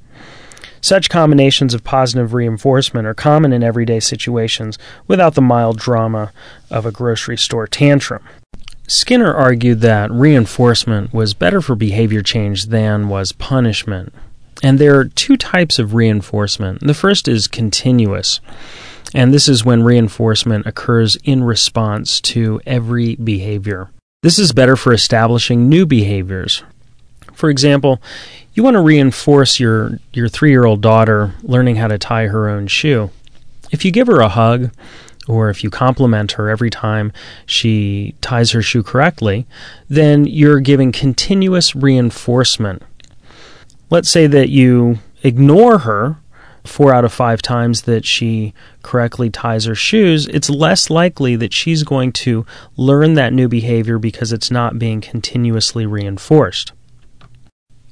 Such 0.80 1.10
combinations 1.10 1.74
of 1.74 1.84
positive 1.84 2.32
reinforcement 2.32 3.06
are 3.06 3.14
common 3.14 3.52
in 3.52 3.62
everyday 3.62 4.00
situations 4.00 4.78
without 5.06 5.34
the 5.34 5.42
mild 5.42 5.78
drama 5.78 6.32
of 6.70 6.86
a 6.86 6.92
grocery 6.92 7.36
store 7.36 7.66
tantrum. 7.66 8.22
Skinner 8.86 9.32
argued 9.32 9.82
that 9.82 10.10
reinforcement 10.10 11.12
was 11.12 11.34
better 11.34 11.60
for 11.60 11.76
behavior 11.76 12.22
change 12.22 12.66
than 12.66 13.08
was 13.08 13.32
punishment. 13.32 14.12
And 14.62 14.78
there 14.78 14.98
are 14.98 15.04
two 15.04 15.36
types 15.36 15.78
of 15.78 15.94
reinforcement. 15.94 16.80
The 16.80 16.94
first 16.94 17.28
is 17.28 17.46
continuous, 17.46 18.40
and 19.14 19.32
this 19.32 19.48
is 19.48 19.64
when 19.64 19.84
reinforcement 19.84 20.66
occurs 20.66 21.16
in 21.24 21.44
response 21.44 22.20
to 22.22 22.60
every 22.66 23.14
behavior. 23.16 23.90
This 24.22 24.38
is 24.38 24.52
better 24.52 24.76
for 24.76 24.92
establishing 24.92 25.68
new 25.68 25.86
behaviors. 25.86 26.62
For 27.40 27.48
example, 27.48 28.02
you 28.52 28.62
want 28.62 28.74
to 28.74 28.82
reinforce 28.82 29.58
your, 29.58 29.98
your 30.12 30.28
three 30.28 30.50
year 30.50 30.66
old 30.66 30.82
daughter 30.82 31.32
learning 31.42 31.76
how 31.76 31.88
to 31.88 31.96
tie 31.96 32.26
her 32.26 32.50
own 32.50 32.66
shoe. 32.66 33.10
If 33.70 33.82
you 33.82 33.90
give 33.90 34.08
her 34.08 34.20
a 34.20 34.28
hug, 34.28 34.70
or 35.26 35.48
if 35.48 35.64
you 35.64 35.70
compliment 35.70 36.32
her 36.32 36.50
every 36.50 36.68
time 36.68 37.12
she 37.46 38.14
ties 38.20 38.50
her 38.50 38.60
shoe 38.60 38.82
correctly, 38.82 39.46
then 39.88 40.26
you're 40.26 40.60
giving 40.60 40.92
continuous 40.92 41.74
reinforcement 41.74 42.82
let's 43.90 44.08
say 44.08 44.26
that 44.26 44.48
you 44.48 44.98
ignore 45.22 45.78
her 45.78 46.16
four 46.64 46.94
out 46.94 47.04
of 47.04 47.12
five 47.12 47.42
times 47.42 47.82
that 47.82 48.04
she 48.04 48.54
correctly 48.82 49.30
ties 49.30 49.64
her 49.64 49.74
shoes, 49.74 50.26
it's 50.28 50.50
less 50.50 50.90
likely 50.90 51.34
that 51.36 51.52
she's 51.52 51.82
going 51.82 52.12
to 52.12 52.44
learn 52.76 53.14
that 53.14 53.32
new 53.32 53.48
behavior 53.48 53.98
because 53.98 54.32
it's 54.32 54.50
not 54.50 54.78
being 54.78 55.00
continuously 55.00 55.86
reinforced. 55.86 56.72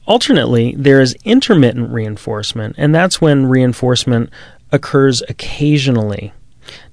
Alternately, 0.08 0.74
there 0.74 1.02
is 1.02 1.14
intermittent 1.22 1.92
reinforcement, 1.92 2.76
and 2.78 2.94
that's 2.94 3.20
when 3.20 3.44
reinforcement 3.44 4.30
occurs 4.72 5.22
occasionally. 5.28 6.32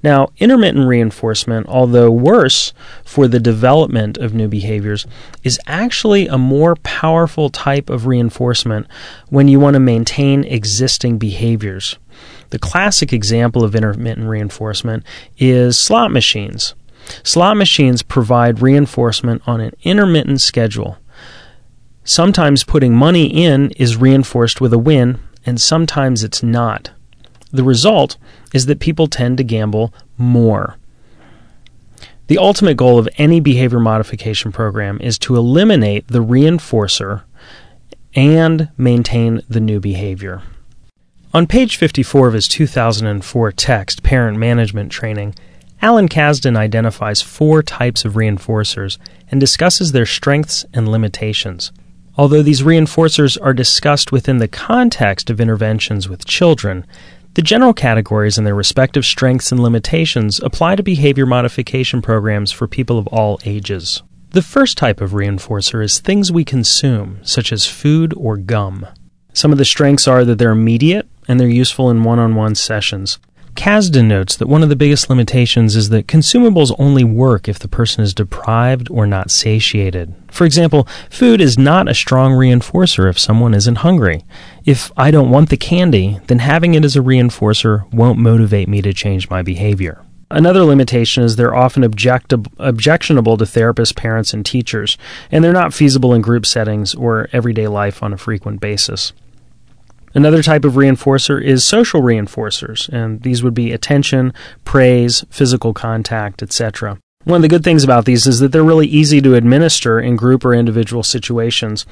Now, 0.03 0.31
intermittent 0.37 0.85
reinforcement, 0.85 1.65
although 1.67 2.11
worse 2.11 2.73
for 3.05 3.29
the 3.29 3.39
development 3.39 4.17
of 4.17 4.33
new 4.33 4.49
behaviors, 4.49 5.07
is 5.43 5.61
actually 5.65 6.27
a 6.27 6.37
more 6.37 6.75
powerful 6.75 7.49
type 7.49 7.89
of 7.89 8.05
reinforcement 8.05 8.85
when 9.29 9.47
you 9.47 9.61
want 9.61 9.75
to 9.75 9.79
maintain 9.79 10.43
existing 10.43 11.17
behaviors. 11.17 11.97
The 12.49 12.59
classic 12.59 13.13
example 13.13 13.63
of 13.63 13.75
intermittent 13.75 14.27
reinforcement 14.27 15.05
is 15.37 15.79
slot 15.79 16.11
machines. 16.11 16.75
Slot 17.23 17.55
machines 17.55 18.03
provide 18.03 18.61
reinforcement 18.61 19.41
on 19.47 19.61
an 19.61 19.71
intermittent 19.83 20.41
schedule. 20.41 20.97
Sometimes 22.07 22.63
putting 22.63 22.95
money 22.95 23.25
in 23.25 23.71
is 23.71 23.97
reinforced 23.97 24.61
with 24.61 24.71
a 24.71 24.77
win, 24.77 25.17
and 25.43 25.59
sometimes 25.59 26.23
it's 26.23 26.43
not. 26.43 26.91
The 27.51 27.63
result 27.63 28.17
is 28.53 28.67
that 28.67 28.79
people 28.79 29.07
tend 29.07 29.39
to 29.39 29.43
gamble 29.43 29.91
more. 30.15 30.77
The 32.27 32.37
ultimate 32.37 32.77
goal 32.77 32.99
of 32.99 33.09
any 33.17 33.39
behavior 33.39 33.79
modification 33.79 34.51
program 34.51 35.01
is 35.01 35.17
to 35.19 35.35
eliminate 35.35 36.07
the 36.07 36.23
reinforcer 36.23 37.23
and 38.13 38.69
maintain 38.77 39.41
the 39.49 39.59
new 39.59 39.79
behavior. 39.79 40.43
On 41.33 41.47
page 41.47 41.75
54 41.75 42.27
of 42.27 42.33
his 42.35 42.47
2004 42.47 43.51
text, 43.53 44.03
Parent 44.03 44.37
Management 44.37 44.91
Training, 44.91 45.33
Alan 45.81 46.07
Kazdin 46.07 46.55
identifies 46.55 47.23
four 47.23 47.63
types 47.63 48.05
of 48.05 48.13
reinforcers 48.13 48.99
and 49.31 49.39
discusses 49.39 49.91
their 49.91 50.05
strengths 50.05 50.65
and 50.71 50.87
limitations. 50.87 51.71
Although 52.17 52.43
these 52.43 52.61
reinforcers 52.61 53.37
are 53.41 53.53
discussed 53.53 54.11
within 54.11 54.37
the 54.37 54.47
context 54.47 55.29
of 55.29 55.41
interventions 55.41 56.07
with 56.07 56.25
children, 56.25 56.85
the 57.33 57.41
general 57.41 57.73
categories 57.73 58.37
and 58.37 58.47
their 58.47 58.55
respective 58.55 59.05
strengths 59.05 59.51
and 59.51 59.61
limitations 59.61 60.39
apply 60.39 60.77
to 60.77 60.83
behavior 60.83 61.25
modification 61.25 62.01
programs 62.01 62.53
for 62.53 62.67
people 62.67 62.97
of 62.97 63.07
all 63.07 63.39
ages. 63.43 64.01
The 64.29 64.41
first 64.41 64.77
type 64.77 65.01
of 65.01 65.11
reinforcer 65.11 65.83
is 65.83 65.99
things 65.99 66.31
we 66.31 66.45
consume, 66.45 67.19
such 67.23 67.51
as 67.51 67.65
food 67.65 68.13
or 68.15 68.37
gum. 68.37 68.87
Some 69.33 69.51
of 69.51 69.57
the 69.57 69.65
strengths 69.65 70.07
are 70.07 70.23
that 70.23 70.37
they're 70.37 70.51
immediate 70.51 71.09
and 71.27 71.37
they're 71.37 71.49
useful 71.49 71.89
in 71.89 72.03
one 72.03 72.19
on 72.19 72.35
one 72.35 72.55
sessions. 72.55 73.19
Kazdin 73.55 74.05
notes 74.05 74.35
that 74.35 74.47
one 74.47 74.63
of 74.63 74.69
the 74.69 74.75
biggest 74.75 75.09
limitations 75.09 75.75
is 75.75 75.89
that 75.89 76.07
consumables 76.07 76.75
only 76.77 77.03
work 77.03 77.47
if 77.47 77.57
the 77.57 77.67
person 77.67 78.03
is 78.03 78.13
deprived 78.13 78.89
or 78.91 79.07
not 79.07 79.31
satiated. 79.31 80.13
For 80.29 80.45
example, 80.45 80.87
food 81.09 81.41
is 81.41 81.57
not 81.57 81.87
a 81.87 81.95
strong 81.95 82.33
reinforcer 82.33 83.09
if 83.09 83.17
someone 83.17 83.53
isn't 83.53 83.77
hungry. 83.77 84.25
If 84.65 84.91
I 84.97 85.09
don't 85.09 85.31
want 85.31 85.49
the 85.49 85.57
candy, 85.57 86.19
then 86.27 86.39
having 86.39 86.73
it 86.73 86.85
as 86.85 86.95
a 86.95 87.01
reinforcer 87.01 87.91
won't 87.93 88.19
motivate 88.19 88.67
me 88.67 88.81
to 88.81 88.93
change 88.93 89.29
my 89.29 89.41
behavior. 89.41 90.01
Another 90.29 90.63
limitation 90.63 91.23
is 91.23 91.35
they're 91.35 91.55
often 91.55 91.83
objectionable 91.83 93.37
to 93.37 93.45
therapists, 93.45 93.95
parents, 93.95 94.33
and 94.33 94.45
teachers, 94.45 94.97
and 95.31 95.43
they're 95.43 95.53
not 95.53 95.73
feasible 95.73 96.13
in 96.13 96.21
group 96.21 96.45
settings 96.45 96.93
or 96.95 97.29
everyday 97.31 97.67
life 97.67 98.03
on 98.03 98.11
a 98.11 98.17
frequent 98.17 98.59
basis. 98.59 99.13
Another 100.15 100.41
type 100.41 100.63
of 100.63 100.73
reinforcer 100.73 101.43
is 101.43 101.65
social 101.65 102.01
reinforcers, 102.01 102.87
and 102.89 103.21
these 103.21 103.43
would 103.43 103.53
be 103.53 103.73
attention, 103.73 104.33
praise, 104.63 105.25
physical 105.29 105.73
contact, 105.73 106.41
etc. 106.41 106.97
One 107.25 107.37
of 107.37 107.41
the 107.41 107.47
good 107.49 107.63
things 107.63 107.83
about 107.83 108.05
these 108.05 108.25
is 108.25 108.39
that 108.39 108.51
they're 108.51 108.63
really 108.63 108.87
easy 108.87 109.19
to 109.19 109.35
administer 109.35 109.99
in 109.99 110.15
group 110.15 110.45
or 110.45 110.53
individual 110.53 111.03
situations, 111.03 111.85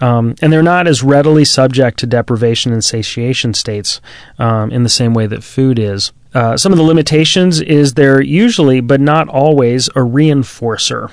um, 0.00 0.34
and 0.42 0.52
they're 0.52 0.62
not 0.62 0.86
as 0.86 1.02
readily 1.02 1.44
subject 1.44 1.98
to 2.00 2.06
deprivation 2.06 2.72
and 2.72 2.84
satiation 2.84 3.54
states 3.54 4.00
um, 4.38 4.70
in 4.70 4.82
the 4.82 4.88
same 4.88 5.14
way 5.14 5.26
that 5.26 5.42
food 5.42 5.78
is. 5.78 6.12
Uh, 6.34 6.56
some 6.56 6.72
of 6.72 6.78
the 6.78 6.84
limitations 6.84 7.60
is 7.60 7.94
they're 7.94 8.20
usually, 8.20 8.80
but 8.80 9.00
not 9.00 9.28
always, 9.28 9.88
a 9.88 10.00
reinforcer. 10.00 11.10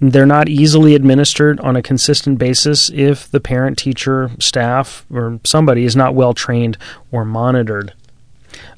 They're 0.00 0.24
not 0.24 0.48
easily 0.48 0.94
administered 0.94 1.60
on 1.60 1.76
a 1.76 1.82
consistent 1.82 2.38
basis 2.38 2.90
if 2.90 3.30
the 3.30 3.40
parent, 3.40 3.76
teacher, 3.76 4.30
staff, 4.38 5.04
or 5.12 5.40
somebody 5.44 5.84
is 5.84 5.94
not 5.94 6.14
well 6.14 6.32
trained 6.32 6.78
or 7.12 7.24
monitored. 7.24 7.92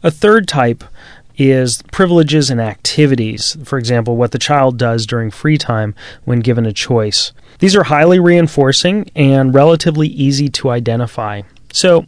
A 0.03 0.11
third 0.11 0.49
type 0.49 0.83
is 1.39 1.83
privileges 1.93 2.51
and 2.51 2.61
activities. 2.61 3.57
For 3.65 3.79
example, 3.79 4.17
what 4.17 4.33
the 4.33 4.39
child 4.39 4.79
does 4.79 5.07
during 5.07 5.31
free 5.31 5.59
time 5.59 5.95
when 6.25 6.41
given 6.41 6.67
a 6.67 6.73
choice. 6.73 7.33
These 7.61 7.77
are 7.77 7.85
highly 7.85 8.19
reinforcing 8.19 9.11
and 9.15 9.55
relatively 9.55 10.09
easy 10.09 10.49
to 10.49 10.71
identify. 10.71 11.43
So, 11.73 12.05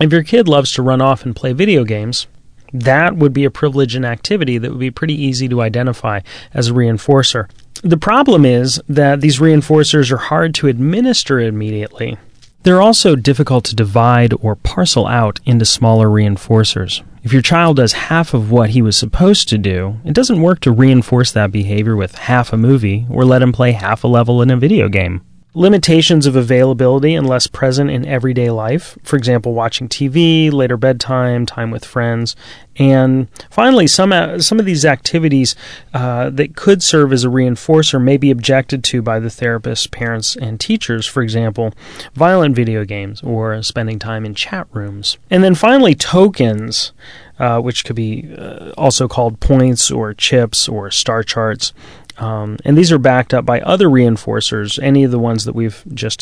if 0.00 0.12
your 0.12 0.22
kid 0.22 0.48
loves 0.48 0.72
to 0.72 0.82
run 0.82 1.00
off 1.00 1.24
and 1.24 1.36
play 1.36 1.52
video 1.52 1.84
games, 1.84 2.26
that 2.72 3.16
would 3.16 3.32
be 3.32 3.44
a 3.44 3.50
privilege 3.50 3.94
and 3.94 4.06
activity 4.06 4.56
that 4.56 4.70
would 4.70 4.80
be 4.80 4.90
pretty 4.90 5.20
easy 5.20 5.48
to 5.48 5.60
identify 5.60 6.20
as 6.54 6.68
a 6.68 6.72
reinforcer. 6.72 7.48
The 7.82 7.96
problem 7.96 8.44
is 8.44 8.80
that 8.88 9.22
these 9.22 9.38
reinforcers 9.38 10.12
are 10.12 10.18
hard 10.18 10.54
to 10.56 10.68
administer 10.68 11.40
immediately. 11.40 12.18
They're 12.62 12.82
also 12.82 13.16
difficult 13.16 13.64
to 13.66 13.74
divide 13.74 14.34
or 14.40 14.54
parcel 14.54 15.06
out 15.06 15.40
into 15.46 15.64
smaller 15.64 16.08
reinforcers. 16.08 17.02
If 17.22 17.32
your 17.32 17.40
child 17.40 17.76
does 17.76 17.92
half 17.92 18.34
of 18.34 18.50
what 18.50 18.70
he 18.70 18.82
was 18.82 18.96
supposed 18.96 19.48
to 19.48 19.58
do, 19.58 19.96
it 20.04 20.14
doesn't 20.14 20.42
work 20.42 20.60
to 20.60 20.70
reinforce 20.70 21.32
that 21.32 21.52
behavior 21.52 21.96
with 21.96 22.14
half 22.16 22.52
a 22.52 22.58
movie 22.58 23.06
or 23.08 23.24
let 23.24 23.40
him 23.40 23.52
play 23.52 23.72
half 23.72 24.04
a 24.04 24.08
level 24.08 24.42
in 24.42 24.50
a 24.50 24.56
video 24.58 24.88
game. 24.90 25.22
Limitations 25.54 26.26
of 26.26 26.36
availability 26.36 27.14
unless 27.14 27.46
present 27.46 27.90
in 27.90 28.06
everyday 28.06 28.50
life. 28.50 28.96
For 29.02 29.16
example, 29.16 29.52
watching 29.52 29.88
TV, 29.88 30.52
later 30.52 30.76
bedtime, 30.76 31.46
time 31.46 31.70
with 31.70 31.84
friends, 31.84 32.36
and 32.80 33.28
finally, 33.50 33.86
some 33.86 34.40
some 34.40 34.58
of 34.58 34.64
these 34.64 34.86
activities 34.86 35.54
uh, 35.92 36.30
that 36.30 36.56
could 36.56 36.82
serve 36.82 37.12
as 37.12 37.24
a 37.24 37.28
reinforcer 37.28 38.02
may 38.02 38.16
be 38.16 38.30
objected 38.30 38.82
to 38.84 39.02
by 39.02 39.18
the 39.18 39.28
therapist, 39.28 39.90
parents, 39.90 40.34
and 40.34 40.58
teachers. 40.58 41.06
For 41.06 41.22
example, 41.22 41.74
violent 42.14 42.56
video 42.56 42.86
games 42.86 43.22
or 43.22 43.62
spending 43.62 43.98
time 43.98 44.24
in 44.24 44.34
chat 44.34 44.66
rooms. 44.72 45.18
And 45.28 45.44
then 45.44 45.54
finally, 45.54 45.94
tokens. 45.94 46.92
Uh, 47.38 47.58
which 47.58 47.86
could 47.86 47.96
be 47.96 48.34
uh, 48.36 48.70
also 48.76 49.08
called 49.08 49.40
points 49.40 49.90
or 49.90 50.12
chips 50.12 50.68
or 50.68 50.90
star 50.90 51.22
charts. 51.22 51.72
Um, 52.20 52.58
and 52.64 52.76
these 52.76 52.92
are 52.92 52.98
backed 52.98 53.32
up 53.32 53.44
by 53.46 53.60
other 53.62 53.88
reinforcers, 53.88 54.78
any 54.82 55.04
of 55.04 55.10
the 55.10 55.18
ones 55.18 55.44
that 55.46 55.54
we've 55.54 55.82
just 55.94 56.20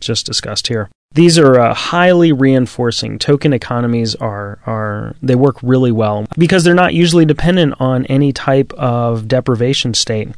just 0.00 0.26
discussed 0.26 0.66
here. 0.68 0.90
These 1.14 1.38
are 1.38 1.58
uh, 1.58 1.74
highly 1.74 2.32
reinforcing. 2.32 3.18
Token 3.18 3.52
economies 3.52 4.14
are 4.14 4.60
are 4.66 5.14
they 5.22 5.34
work 5.34 5.56
really 5.62 5.92
well 5.92 6.26
because 6.38 6.64
they're 6.64 6.74
not 6.74 6.94
usually 6.94 7.24
dependent 7.24 7.74
on 7.80 8.06
any 8.06 8.32
type 8.32 8.72
of 8.74 9.28
deprivation 9.28 9.94
state, 9.94 10.28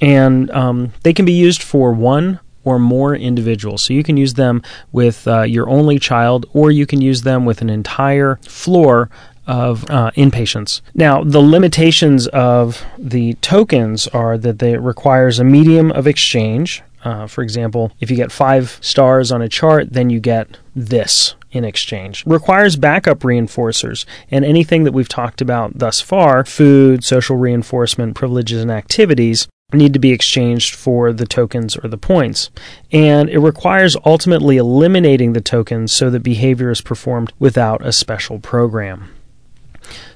and 0.00 0.50
um, 0.50 0.92
they 1.02 1.12
can 1.12 1.24
be 1.24 1.32
used 1.32 1.62
for 1.62 1.92
one 1.92 2.40
or 2.64 2.80
more 2.80 3.14
individuals. 3.14 3.82
So 3.84 3.94
you 3.94 4.02
can 4.02 4.16
use 4.16 4.34
them 4.34 4.62
with 4.90 5.28
uh, 5.28 5.42
your 5.42 5.68
only 5.68 6.00
child, 6.00 6.46
or 6.52 6.72
you 6.72 6.86
can 6.86 7.00
use 7.00 7.22
them 7.22 7.44
with 7.44 7.62
an 7.62 7.70
entire 7.70 8.40
floor 8.42 9.08
of 9.46 9.88
uh, 9.90 10.10
inpatients. 10.12 10.80
Now, 10.94 11.22
the 11.22 11.40
limitations 11.40 12.26
of 12.28 12.84
the 12.98 13.34
tokens 13.34 14.08
are 14.08 14.36
that 14.38 14.58
they 14.58 14.76
requires 14.76 15.38
a 15.38 15.44
medium 15.44 15.92
of 15.92 16.06
exchange. 16.06 16.82
Uh, 17.04 17.26
for 17.26 17.42
example, 17.42 17.92
if 18.00 18.10
you 18.10 18.16
get 18.16 18.32
five 18.32 18.78
stars 18.80 19.30
on 19.30 19.40
a 19.40 19.48
chart, 19.48 19.92
then 19.92 20.10
you 20.10 20.18
get 20.18 20.58
this 20.74 21.36
in 21.52 21.64
exchange. 21.64 22.24
Requires 22.26 22.76
backup 22.76 23.20
reinforcers, 23.20 24.04
and 24.30 24.44
anything 24.44 24.84
that 24.84 24.92
we've 24.92 25.08
talked 25.08 25.40
about 25.40 25.78
thus 25.78 26.00
far 26.00 26.44
food, 26.44 27.04
social 27.04 27.36
reinforcement, 27.36 28.16
privileges, 28.16 28.60
and 28.60 28.70
activities 28.70 29.48
need 29.72 29.92
to 29.92 29.98
be 29.98 30.12
exchanged 30.12 30.74
for 30.74 31.12
the 31.12 31.26
tokens 31.26 31.76
or 31.76 31.88
the 31.88 31.98
points. 31.98 32.50
And 32.92 33.28
it 33.28 33.38
requires 33.38 33.96
ultimately 34.04 34.56
eliminating 34.56 35.32
the 35.32 35.40
tokens 35.40 35.92
so 35.92 36.08
that 36.10 36.20
behavior 36.22 36.70
is 36.70 36.80
performed 36.80 37.32
without 37.38 37.84
a 37.84 37.92
special 37.92 38.38
program. 38.38 39.10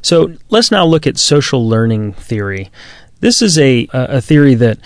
So 0.03 0.35
let's 0.49 0.71
now 0.71 0.85
look 0.85 1.07
at 1.07 1.19
social 1.19 1.69
learning 1.69 2.15
theory. 2.15 2.71
This 3.21 3.43
is 3.43 3.59
a, 3.59 3.89
a 3.93 4.21
theory 4.21 4.55
that 4.55 4.79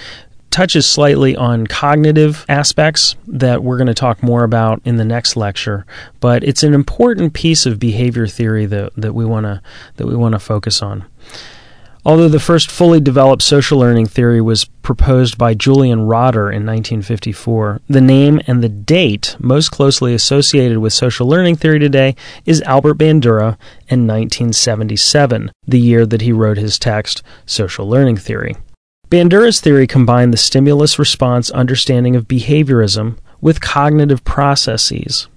touches 0.50 0.86
slightly 0.86 1.34
on 1.34 1.66
cognitive 1.66 2.44
aspects 2.48 3.16
that 3.26 3.64
we're 3.64 3.76
going 3.76 3.88
to 3.88 3.94
talk 3.94 4.22
more 4.22 4.44
about 4.44 4.80
in 4.84 4.96
the 4.96 5.04
next 5.04 5.36
lecture, 5.36 5.84
but 6.20 6.44
it's 6.44 6.62
an 6.62 6.74
important 6.74 7.34
piece 7.34 7.66
of 7.66 7.80
behavior 7.80 8.28
theory 8.28 8.64
that, 8.64 8.92
that 8.96 9.14
we 9.14 9.24
want 9.24 9.44
to 9.44 9.60
that 9.96 10.06
we 10.06 10.14
want 10.14 10.32
to 10.32 10.38
focus 10.38 10.80
on. 10.80 11.04
Although 12.06 12.28
the 12.28 12.38
first 12.38 12.70
fully 12.70 13.00
developed 13.00 13.40
social 13.40 13.78
learning 13.78 14.06
theory 14.06 14.40
was 14.40 14.66
proposed 14.66 15.38
by 15.38 15.54
Julian 15.54 16.02
Rotter 16.02 16.50
in 16.50 16.66
1954, 16.66 17.80
the 17.88 18.02
name 18.02 18.42
and 18.46 18.62
the 18.62 18.68
date 18.68 19.36
most 19.38 19.70
closely 19.70 20.12
associated 20.12 20.78
with 20.78 20.92
social 20.92 21.26
learning 21.26 21.56
theory 21.56 21.78
today 21.78 22.14
is 22.44 22.60
Albert 22.62 22.98
Bandura 22.98 23.56
in 23.88 24.06
1977, 24.06 25.50
the 25.66 25.80
year 25.80 26.04
that 26.04 26.20
he 26.20 26.30
wrote 26.30 26.58
his 26.58 26.78
text, 26.78 27.22
Social 27.46 27.88
Learning 27.88 28.18
Theory. 28.18 28.54
Bandura's 29.08 29.60
theory 29.60 29.86
combined 29.86 30.32
the 30.32 30.38
stimulus 30.38 30.98
response 30.98 31.50
understanding 31.52 32.16
of 32.16 32.28
behaviorism 32.28 33.16
with 33.40 33.62
cognitive 33.62 34.24
processes. 34.24 35.28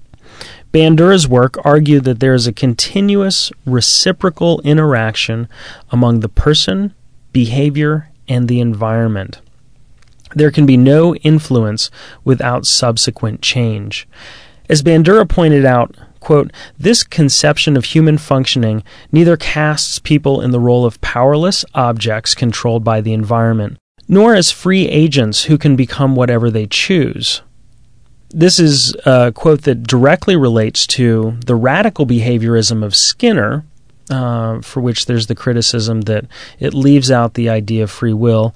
Bandura's 0.74 1.28
work 1.28 1.56
argued 1.64 2.04
that 2.04 2.20
there 2.20 2.34
is 2.34 2.46
a 2.46 2.54
continuous 2.54 3.52
reciprocal 3.66 4.60
interaction 4.62 5.48
among 5.92 6.20
the 6.20 6.30
person, 6.30 6.94
behavior, 7.32 8.10
and 8.28 8.48
the 8.48 8.60
environment. 8.60 9.42
There 10.36 10.52
can 10.52 10.66
be 10.66 10.76
no 10.76 11.16
influence 11.16 11.90
without 12.26 12.66
subsequent 12.66 13.42
change. 13.42 14.08
As 14.70 14.84
Bandura 14.84 15.28
pointed 15.28 15.64
out, 15.64 15.96
quote, 16.20 16.52
this 16.78 17.04
conception 17.04 17.78
of 17.78 17.86
human 17.86 18.18
functioning 18.18 18.84
neither 19.12 19.38
casts 19.38 20.00
people 20.00 20.42
in 20.42 20.52
the 20.52 20.60
role 20.60 20.86
of 20.86 21.00
powerless 21.00 21.64
objects 21.74 22.36
controlled 22.36 22.84
by 22.84 23.00
the 23.00 23.14
environment, 23.14 23.78
nor 24.10 24.36
as 24.36 24.52
free 24.52 24.90
agents 24.90 25.46
who 25.46 25.58
can 25.58 25.78
become 25.78 26.14
whatever 26.14 26.52
they 26.52 26.68
choose 26.68 27.42
this 28.30 28.60
is 28.60 28.96
a 29.06 29.32
quote 29.32 29.64
that 29.64 29.84
directly 29.84 30.36
relates 30.36 30.86
to 30.88 31.38
the 31.46 31.56
radical 31.56 32.06
behaviorism 32.06 32.84
of 32.84 32.96
Skinner, 32.96 33.66
uh, 34.10 34.62
for 34.62 34.82
which 34.82 35.06
there's 35.06 35.28
the 35.28 35.36
criticism 35.36 36.02
that 36.02 36.26
it 36.60 36.74
leaves 36.74 37.12
out 37.12 37.34
the 37.34 37.50
idea 37.50 37.84
of 37.84 37.92
free 37.92 38.14
will, 38.14 38.56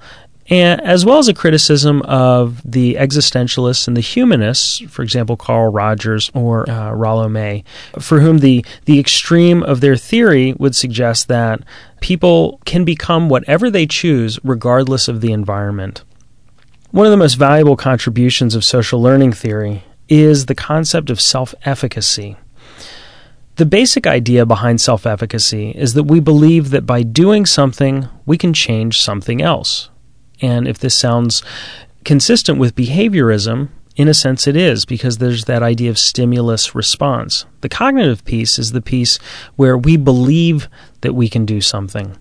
and, 0.50 0.82
as 0.82 1.06
well 1.06 1.18
as 1.18 1.30
a 1.30 1.34
criticism 1.34 2.02
of 2.02 2.62
the 2.70 2.96
existentialists 2.96 3.88
and 3.88 3.96
the 3.96 4.02
humanists, 4.02 4.80
for 4.90 5.02
example, 5.02 5.38
Carl 5.38 5.72
Rogers 5.72 6.30
or 6.34 6.70
uh, 6.70 6.92
Rollo 6.92 7.30
May, 7.30 7.64
for 8.00 8.20
whom 8.20 8.40
the, 8.40 8.66
the 8.86 9.00
extreme 9.00 9.64
of 9.64 9.80
their 9.80 9.96
theory 9.96 10.54
would 10.54 10.76
suggest 10.76 11.30
that 11.30 11.62
people 12.02 12.60
can 12.66 12.84
become 12.84 13.30
whatever 13.30 13.70
they 13.70 13.86
choose 13.86 14.40
regardless 14.44 15.08
of 15.08 15.22
the 15.22 15.32
environment. 15.32 16.04
One 16.92 17.06
of 17.06 17.12
the 17.12 17.18
most 17.18 17.36
valuable 17.36 17.78
contributions 17.78 18.54
of 18.54 18.66
social 18.66 19.02
learning 19.02 19.32
theory 19.32 19.86
is 20.10 20.48
the 20.48 20.56
concept 20.56 21.10
of 21.10 21.22
self 21.22 21.56
efficacy. 21.64 22.36
The 23.56 23.66
basic 23.66 24.06
idea 24.06 24.46
behind 24.46 24.82
self 24.82 25.06
efficacy 25.06 25.70
is 25.72 25.94
that 25.94 26.04
we 26.04 26.20
believe 26.20 26.70
that 26.72 26.86
by 26.86 27.04
doing 27.04 27.46
something, 27.46 28.10
we 28.26 28.38
can 28.38 28.54
change 28.54 29.00
something 29.00 29.42
else. 29.42 29.90
And 30.42 30.68
if 30.68 30.80
this 30.80 30.94
sounds 30.94 31.42
consistent 32.04 32.60
with 32.60 32.76
behaviorism, 32.76 33.70
in 33.96 34.10
a 34.10 34.14
sense 34.14 34.46
it 34.46 34.58
is, 34.58 34.84
because 34.84 35.18
there's 35.18 35.46
that 35.46 35.64
idea 35.64 35.90
of 35.90 35.98
stimulus 35.98 36.76
response. 36.76 37.46
The 37.62 37.70
cognitive 37.70 38.26
piece 38.26 38.60
is 38.60 38.74
the 38.74 38.82
piece 38.82 39.18
where 39.56 39.78
we 39.78 39.96
believe 39.96 40.68
that 41.02 41.16
we 41.16 41.30
can 41.30 41.46
do 41.46 41.62
something. 41.62 42.18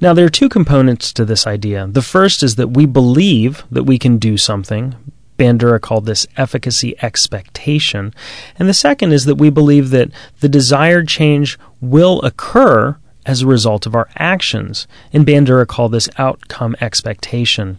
Now, 0.00 0.14
there 0.14 0.26
are 0.26 0.30
two 0.30 0.48
components 0.48 1.12
to 1.12 1.24
this 1.24 1.46
idea. 1.46 1.86
The 1.86 2.02
first 2.02 2.42
is 2.42 2.56
that 2.56 2.68
we 2.68 2.86
believe 2.86 3.64
that 3.70 3.84
we 3.84 3.98
can 3.98 4.18
do 4.18 4.36
something. 4.36 4.94
Bandura 5.38 5.80
called 5.80 6.06
this 6.06 6.26
efficacy 6.36 6.94
expectation. 7.02 8.14
And 8.58 8.68
the 8.68 8.74
second 8.74 9.12
is 9.12 9.24
that 9.24 9.36
we 9.36 9.50
believe 9.50 9.90
that 9.90 10.10
the 10.40 10.48
desired 10.48 11.08
change 11.08 11.58
will 11.80 12.20
occur 12.22 12.96
as 13.24 13.42
a 13.42 13.46
result 13.46 13.86
of 13.86 13.94
our 13.94 14.08
actions. 14.16 14.86
And 15.12 15.26
Bandura 15.26 15.66
called 15.66 15.92
this 15.92 16.08
outcome 16.18 16.76
expectation. 16.80 17.78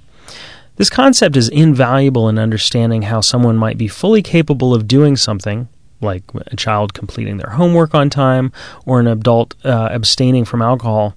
This 0.75 0.89
concept 0.89 1.37
is 1.37 1.49
invaluable 1.49 2.27
in 2.29 2.39
understanding 2.39 3.03
how 3.03 3.21
someone 3.21 3.57
might 3.57 3.77
be 3.77 3.87
fully 3.87 4.21
capable 4.23 4.73
of 4.73 4.87
doing 4.87 5.15
something, 5.15 5.67
like 6.03 6.23
a 6.47 6.55
child 6.55 6.93
completing 6.93 7.37
their 7.37 7.51
homework 7.51 7.95
on 7.95 8.09
time 8.09 8.51
or 8.85 8.99
an 8.99 9.07
adult 9.07 9.55
uh, 9.65 9.89
abstaining 9.91 10.45
from 10.45 10.61
alcohol, 10.61 11.15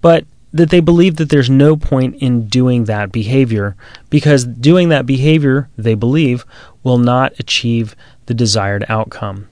but 0.00 0.24
that 0.52 0.70
they 0.70 0.80
believe 0.80 1.16
that 1.16 1.28
there's 1.28 1.50
no 1.50 1.76
point 1.76 2.16
in 2.16 2.46
doing 2.46 2.84
that 2.84 3.12
behavior 3.12 3.76
because 4.08 4.44
doing 4.44 4.88
that 4.88 5.04
behavior, 5.04 5.68
they 5.76 5.94
believe, 5.94 6.46
will 6.82 6.98
not 6.98 7.32
achieve 7.38 7.94
the 8.26 8.34
desired 8.34 8.84
outcome. 8.88 9.48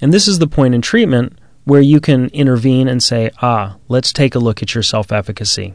And 0.00 0.12
this 0.12 0.26
is 0.26 0.40
the 0.40 0.48
point 0.48 0.74
in 0.74 0.82
treatment 0.82 1.38
where 1.64 1.80
you 1.80 2.00
can 2.00 2.28
intervene 2.30 2.88
and 2.88 3.02
say, 3.02 3.30
ah, 3.40 3.76
let's 3.88 4.12
take 4.12 4.34
a 4.34 4.40
look 4.40 4.62
at 4.62 4.74
your 4.74 4.82
self 4.82 5.12
efficacy. 5.12 5.74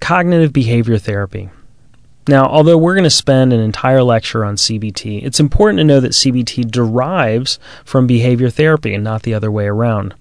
Cognitive 0.00 0.52
behavior 0.52 0.98
therapy. 0.98 1.50
Now, 2.28 2.44
although 2.44 2.76
we're 2.76 2.94
going 2.94 3.04
to 3.04 3.10
spend 3.10 3.54
an 3.54 3.60
entire 3.60 4.02
lecture 4.02 4.44
on 4.44 4.56
CBT, 4.56 5.24
it's 5.24 5.40
important 5.40 5.78
to 5.78 5.84
know 5.84 5.98
that 5.98 6.12
CBT 6.12 6.70
derives 6.70 7.58
from 7.86 8.06
behavior 8.06 8.50
therapy 8.50 8.92
and 8.92 9.02
not 9.02 9.22
the 9.22 9.32
other 9.32 9.50
way 9.50 9.66
around. 9.66 10.14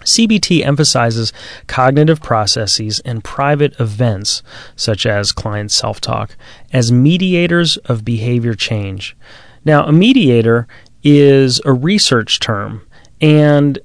CBT 0.00 0.66
emphasizes 0.66 1.32
cognitive 1.68 2.20
processes 2.20 2.98
and 3.00 3.22
private 3.22 3.78
events, 3.78 4.42
such 4.74 5.06
as 5.06 5.30
client 5.30 5.70
self 5.70 6.00
talk, 6.00 6.36
as 6.72 6.90
mediators 6.90 7.76
of 7.78 8.04
behavior 8.04 8.54
change. 8.54 9.16
Now, 9.64 9.84
a 9.84 9.92
mediator 9.92 10.66
is 11.04 11.60
a 11.64 11.72
research 11.72 12.40
term, 12.40 12.84
and 13.20 13.78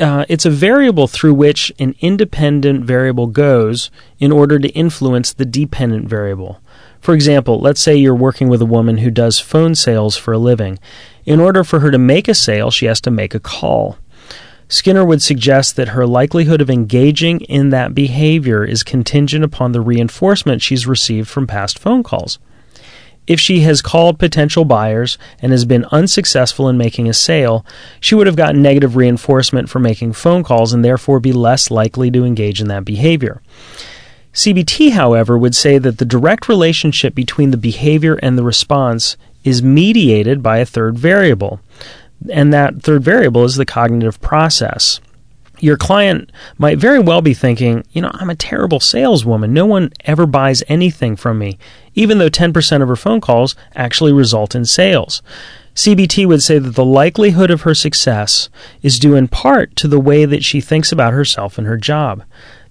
uh, 0.00 0.24
it's 0.28 0.44
a 0.44 0.50
variable 0.50 1.06
through 1.06 1.34
which 1.34 1.72
an 1.78 1.94
independent 2.00 2.84
variable 2.84 3.26
goes 3.26 3.90
in 4.18 4.32
order 4.32 4.58
to 4.58 4.68
influence 4.70 5.32
the 5.32 5.44
dependent 5.44 6.08
variable. 6.08 6.60
For 7.00 7.14
example, 7.14 7.60
let's 7.60 7.80
say 7.80 7.96
you're 7.96 8.14
working 8.14 8.48
with 8.48 8.60
a 8.60 8.66
woman 8.66 8.98
who 8.98 9.10
does 9.10 9.38
phone 9.38 9.74
sales 9.74 10.16
for 10.16 10.32
a 10.32 10.38
living. 10.38 10.78
In 11.24 11.40
order 11.40 11.64
for 11.64 11.80
her 11.80 11.90
to 11.90 11.98
make 11.98 12.28
a 12.28 12.34
sale, 12.34 12.70
she 12.70 12.86
has 12.86 13.00
to 13.02 13.10
make 13.10 13.34
a 13.34 13.40
call. 13.40 13.98
Skinner 14.68 15.04
would 15.04 15.22
suggest 15.22 15.76
that 15.76 15.88
her 15.88 16.06
likelihood 16.06 16.60
of 16.60 16.68
engaging 16.68 17.40
in 17.42 17.70
that 17.70 17.94
behavior 17.94 18.64
is 18.64 18.82
contingent 18.82 19.44
upon 19.44 19.70
the 19.70 19.80
reinforcement 19.80 20.60
she's 20.60 20.86
received 20.86 21.28
from 21.28 21.46
past 21.46 21.78
phone 21.78 22.02
calls. 22.02 22.40
If 23.26 23.40
she 23.40 23.60
has 23.60 23.82
called 23.82 24.18
potential 24.18 24.64
buyers 24.64 25.18
and 25.40 25.52
has 25.52 25.64
been 25.64 25.84
unsuccessful 25.86 26.68
in 26.68 26.78
making 26.78 27.08
a 27.08 27.14
sale, 27.14 27.66
she 28.00 28.14
would 28.14 28.26
have 28.26 28.36
gotten 28.36 28.62
negative 28.62 28.96
reinforcement 28.96 29.68
for 29.68 29.80
making 29.80 30.12
phone 30.12 30.44
calls 30.44 30.72
and 30.72 30.84
therefore 30.84 31.18
be 31.18 31.32
less 31.32 31.70
likely 31.70 32.10
to 32.12 32.24
engage 32.24 32.60
in 32.60 32.68
that 32.68 32.84
behavior. 32.84 33.42
CBT, 34.32 34.92
however, 34.92 35.36
would 35.38 35.54
say 35.54 35.78
that 35.78 35.98
the 35.98 36.04
direct 36.04 36.48
relationship 36.48 37.14
between 37.14 37.50
the 37.50 37.56
behavior 37.56 38.14
and 38.22 38.36
the 38.36 38.44
response 38.44 39.16
is 39.44 39.62
mediated 39.62 40.42
by 40.42 40.58
a 40.58 40.66
third 40.66 40.98
variable. 40.98 41.60
And 42.30 42.52
that 42.52 42.82
third 42.82 43.02
variable 43.02 43.44
is 43.44 43.56
the 43.56 43.64
cognitive 43.64 44.20
process. 44.20 45.00
Your 45.60 45.76
client 45.76 46.30
might 46.58 46.78
very 46.78 46.98
well 46.98 47.22
be 47.22 47.34
thinking, 47.34 47.84
you 47.92 48.02
know, 48.02 48.10
I'm 48.14 48.30
a 48.30 48.34
terrible 48.34 48.80
saleswoman. 48.80 49.54
No 49.54 49.66
one 49.66 49.92
ever 50.04 50.26
buys 50.26 50.62
anything 50.68 51.16
from 51.16 51.38
me, 51.38 51.58
even 51.94 52.18
though 52.18 52.28
10% 52.28 52.82
of 52.82 52.88
her 52.88 52.96
phone 52.96 53.20
calls 53.20 53.56
actually 53.74 54.12
result 54.12 54.54
in 54.54 54.64
sales. 54.64 55.22
CBT 55.74 56.26
would 56.26 56.42
say 56.42 56.58
that 56.58 56.74
the 56.74 56.84
likelihood 56.84 57.50
of 57.50 57.62
her 57.62 57.74
success 57.74 58.48
is 58.82 58.98
due 58.98 59.14
in 59.14 59.28
part 59.28 59.76
to 59.76 59.88
the 59.88 60.00
way 60.00 60.24
that 60.24 60.44
she 60.44 60.60
thinks 60.60 60.92
about 60.92 61.12
herself 61.12 61.58
and 61.58 61.66
her 61.66 61.76
job. 61.76 62.22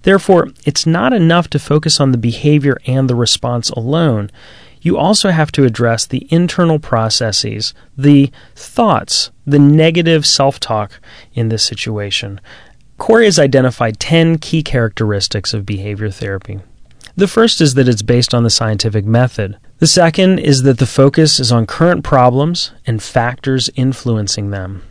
Therefore, 0.02 0.48
it's 0.64 0.86
not 0.86 1.12
enough 1.12 1.48
to 1.50 1.58
focus 1.58 2.00
on 2.00 2.12
the 2.12 2.18
behavior 2.18 2.78
and 2.86 3.08
the 3.08 3.14
response 3.14 3.70
alone 3.70 4.30
you 4.86 4.96
also 4.96 5.30
have 5.30 5.50
to 5.50 5.64
address 5.64 6.06
the 6.06 6.28
internal 6.30 6.78
processes, 6.78 7.74
the 7.98 8.30
thoughts, 8.54 9.32
the 9.44 9.58
negative 9.58 10.24
self 10.24 10.60
talk 10.60 11.00
in 11.34 11.48
this 11.48 11.64
situation. 11.64 12.40
Corey 12.98 13.26
has 13.26 13.38
identified 13.38 14.00
10 14.00 14.38
key 14.38 14.62
characteristics 14.62 15.52
of 15.52 15.66
behavior 15.66 16.10
therapy. 16.10 16.60
The 17.16 17.28
first 17.28 17.60
is 17.60 17.74
that 17.74 17.88
it's 17.88 18.02
based 18.02 18.34
on 18.34 18.42
the 18.42 18.50
scientific 18.50 19.04
method. 19.04 19.56
The 19.78 19.86
second 19.86 20.38
is 20.38 20.62
that 20.62 20.78
the 20.78 20.86
focus 20.86 21.40
is 21.40 21.52
on 21.52 21.66
current 21.66 22.04
problems 22.04 22.72
and 22.86 23.02
factors 23.02 23.70
influencing 23.74 24.50
them. 24.50 24.82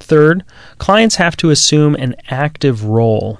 Third, 0.00 0.44
clients 0.78 1.16
have 1.16 1.36
to 1.38 1.50
assume 1.50 1.94
an 1.94 2.16
active 2.28 2.84
role. 2.84 3.38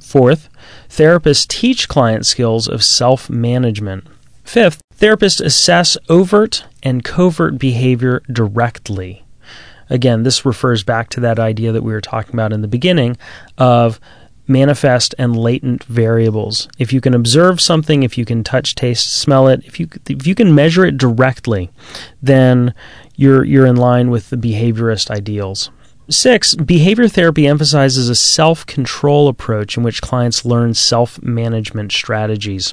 Fourth, 0.00 0.50
therapists 0.88 1.48
teach 1.48 1.88
client 1.88 2.26
skills 2.26 2.68
of 2.68 2.84
self 2.84 3.30
management. 3.30 4.06
Fifth, 4.44 4.82
therapists 4.98 5.40
assess 5.40 5.96
overt 6.10 6.64
and 6.82 7.04
covert 7.04 7.58
behavior 7.58 8.22
directly. 8.30 9.24
Again, 9.92 10.22
this 10.22 10.46
refers 10.46 10.82
back 10.82 11.10
to 11.10 11.20
that 11.20 11.38
idea 11.38 11.70
that 11.70 11.82
we 11.82 11.92
were 11.92 12.00
talking 12.00 12.34
about 12.34 12.52
in 12.52 12.62
the 12.62 12.68
beginning 12.68 13.18
of 13.58 14.00
manifest 14.48 15.14
and 15.18 15.36
latent 15.36 15.84
variables. 15.84 16.66
If 16.78 16.94
you 16.94 17.02
can 17.02 17.12
observe 17.12 17.60
something, 17.60 18.02
if 18.02 18.16
you 18.16 18.24
can 18.24 18.42
touch, 18.42 18.74
taste, 18.74 19.12
smell 19.12 19.48
it, 19.48 19.62
if 19.66 19.78
you 19.78 19.88
if 20.08 20.26
you 20.26 20.34
can 20.34 20.54
measure 20.54 20.86
it 20.86 20.96
directly, 20.96 21.70
then 22.22 22.72
you're 23.16 23.44
you're 23.44 23.66
in 23.66 23.76
line 23.76 24.08
with 24.08 24.30
the 24.30 24.36
behaviorist 24.36 25.10
ideals. 25.10 25.70
Six, 26.08 26.54
behavior 26.54 27.06
therapy 27.06 27.46
emphasizes 27.46 28.08
a 28.08 28.14
self 28.14 28.64
control 28.64 29.28
approach 29.28 29.76
in 29.76 29.82
which 29.82 30.00
clients 30.00 30.46
learn 30.46 30.72
self 30.72 31.22
management 31.22 31.92
strategies. 31.92 32.72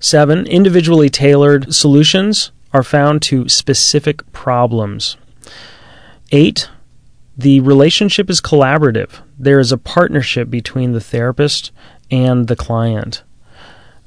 Seven, 0.00 0.46
individually 0.46 1.08
tailored 1.08 1.74
solutions 1.74 2.52
are 2.74 2.82
found 2.82 3.22
to 3.22 3.48
specific 3.48 4.30
problems. 4.32 5.16
Eight, 6.32 6.68
the 7.36 7.60
relationship 7.60 8.30
is 8.30 8.40
collaborative. 8.40 9.20
There 9.38 9.60
is 9.60 9.70
a 9.70 9.78
partnership 9.78 10.50
between 10.50 10.92
the 10.92 11.00
therapist 11.00 11.70
and 12.10 12.48
the 12.48 12.56
client. 12.56 13.22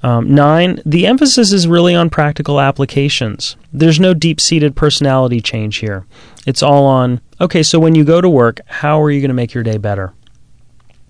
Um, 0.02 0.34
nine, 0.34 0.82
the 0.86 1.06
emphasis 1.06 1.52
is 1.52 1.68
really 1.68 1.94
on 1.94 2.10
practical 2.10 2.60
applications. 2.60 3.58
There's 3.72 4.00
no 4.00 4.14
deep 4.14 4.40
seated 4.40 4.76
personality 4.76 5.42
change 5.42 5.78
here. 5.78 6.06
It's 6.48 6.64
all 6.64 6.86
on, 6.86 7.22
okay, 7.40 7.64
so 7.64 7.80
when 7.80 7.96
you 7.96 8.06
go 8.06 8.22
to 8.22 8.30
work, 8.30 8.62
how 8.66 9.02
are 9.02 9.12
you 9.12 9.20
going 9.20 9.30
to 9.30 9.36
make 9.36 9.54
your 9.54 9.64
day 9.64 9.78
better? 9.78 10.14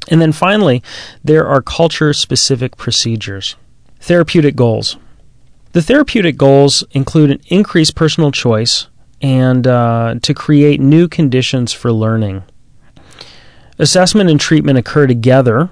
And 0.09 0.19
then 0.19 0.31
finally, 0.31 0.81
there 1.23 1.47
are 1.47 1.61
culture 1.61 2.13
specific 2.13 2.77
procedures. 2.77 3.55
Therapeutic 3.99 4.55
goals. 4.55 4.97
The 5.73 5.83
therapeutic 5.83 6.35
goals 6.35 6.83
include 6.91 7.29
an 7.29 7.41
increased 7.47 7.95
personal 7.95 8.31
choice 8.31 8.87
and 9.21 9.67
uh, 9.67 10.15
to 10.21 10.33
create 10.33 10.79
new 10.79 11.07
conditions 11.07 11.73
for 11.73 11.91
learning. 11.91 12.43
Assessment 13.77 14.29
and 14.29 14.39
treatment 14.39 14.77
occur 14.77 15.07
together. 15.07 15.69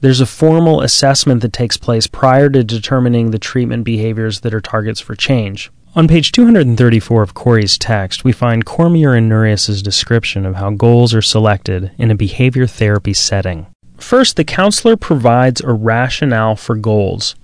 There's 0.00 0.20
a 0.20 0.26
formal 0.26 0.80
assessment 0.80 1.42
that 1.42 1.52
takes 1.52 1.76
place 1.76 2.06
prior 2.06 2.48
to 2.48 2.64
determining 2.64 3.30
the 3.30 3.38
treatment 3.38 3.84
behaviors 3.84 4.40
that 4.40 4.54
are 4.54 4.60
targets 4.60 5.00
for 5.00 5.14
change. 5.14 5.70
On 5.96 6.06
page 6.06 6.30
234 6.30 7.22
of 7.22 7.34
Corey's 7.34 7.76
text, 7.76 8.22
we 8.22 8.30
find 8.30 8.64
Cormier 8.64 9.12
and 9.12 9.28
Nurius' 9.28 9.82
description 9.82 10.46
of 10.46 10.54
how 10.54 10.70
goals 10.70 11.12
are 11.12 11.20
selected 11.20 11.90
in 11.98 12.12
a 12.12 12.14
behavior 12.14 12.68
therapy 12.68 13.12
setting. 13.12 13.66
First, 13.98 14.36
the 14.36 14.44
counselor 14.44 14.96
provides 14.96 15.60
a 15.60 15.72
rationale 15.72 16.54
for 16.54 16.76
goals 16.76 17.34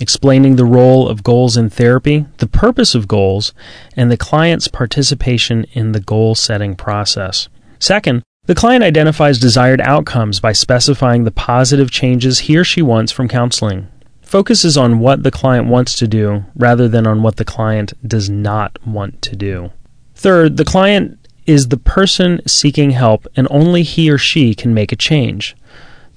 explaining 0.00 0.56
the 0.56 0.64
role 0.64 1.08
of 1.08 1.22
goals 1.22 1.56
in 1.56 1.70
therapy, 1.70 2.26
the 2.38 2.46
purpose 2.46 2.94
of 2.94 3.08
goals, 3.08 3.52
and 3.96 4.10
the 4.10 4.16
client's 4.16 4.68
participation 4.68 5.64
in 5.72 5.92
the 5.92 6.00
goal 6.00 6.34
setting 6.34 6.74
process. 6.74 7.48
Second, 7.78 8.22
the 8.46 8.54
client 8.54 8.82
identifies 8.82 9.38
desired 9.38 9.80
outcomes 9.82 10.40
by 10.40 10.52
specifying 10.52 11.24
the 11.24 11.30
positive 11.30 11.90
changes 11.90 12.40
he 12.40 12.56
or 12.56 12.64
she 12.64 12.80
wants 12.80 13.12
from 13.12 13.28
counseling. 13.28 13.88
Focuses 14.22 14.76
on 14.76 15.00
what 15.00 15.22
the 15.22 15.30
client 15.30 15.68
wants 15.68 15.94
to 15.96 16.06
do 16.06 16.44
rather 16.56 16.88
than 16.88 17.06
on 17.06 17.22
what 17.22 17.36
the 17.36 17.44
client 17.44 17.92
does 18.06 18.30
not 18.30 18.78
want 18.86 19.20
to 19.22 19.36
do. 19.36 19.70
Third, 20.14 20.56
the 20.56 20.64
client 20.64 21.18
is 21.46 21.68
the 21.68 21.76
person 21.76 22.40
seeking 22.46 22.90
help 22.90 23.26
and 23.36 23.46
only 23.50 23.82
he 23.82 24.10
or 24.10 24.18
she 24.18 24.54
can 24.54 24.74
make 24.74 24.92
a 24.92 24.96
change. 24.96 25.56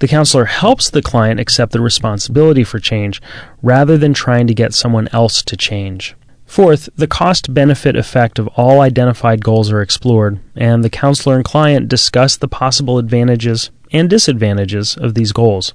The 0.02 0.08
counselor 0.08 0.46
helps 0.46 0.90
the 0.90 1.00
client 1.00 1.38
accept 1.38 1.70
the 1.70 1.80
responsibility 1.80 2.64
for 2.64 2.80
change 2.80 3.22
rather 3.62 3.96
than 3.96 4.12
trying 4.12 4.48
to 4.48 4.52
get 4.52 4.74
someone 4.74 5.06
else 5.12 5.44
to 5.44 5.56
change. 5.56 6.16
Fourth, 6.44 6.88
the 6.96 7.06
cost 7.06 7.54
benefit 7.54 7.94
effect 7.94 8.40
of 8.40 8.48
all 8.56 8.80
identified 8.80 9.44
goals 9.44 9.70
are 9.70 9.80
explored, 9.80 10.40
and 10.56 10.82
the 10.82 10.90
counselor 10.90 11.36
and 11.36 11.44
client 11.44 11.86
discuss 11.86 12.36
the 12.36 12.48
possible 12.48 12.98
advantages 12.98 13.70
and 13.92 14.10
disadvantages 14.10 14.96
of 14.96 15.14
these 15.14 15.30
goals. 15.30 15.72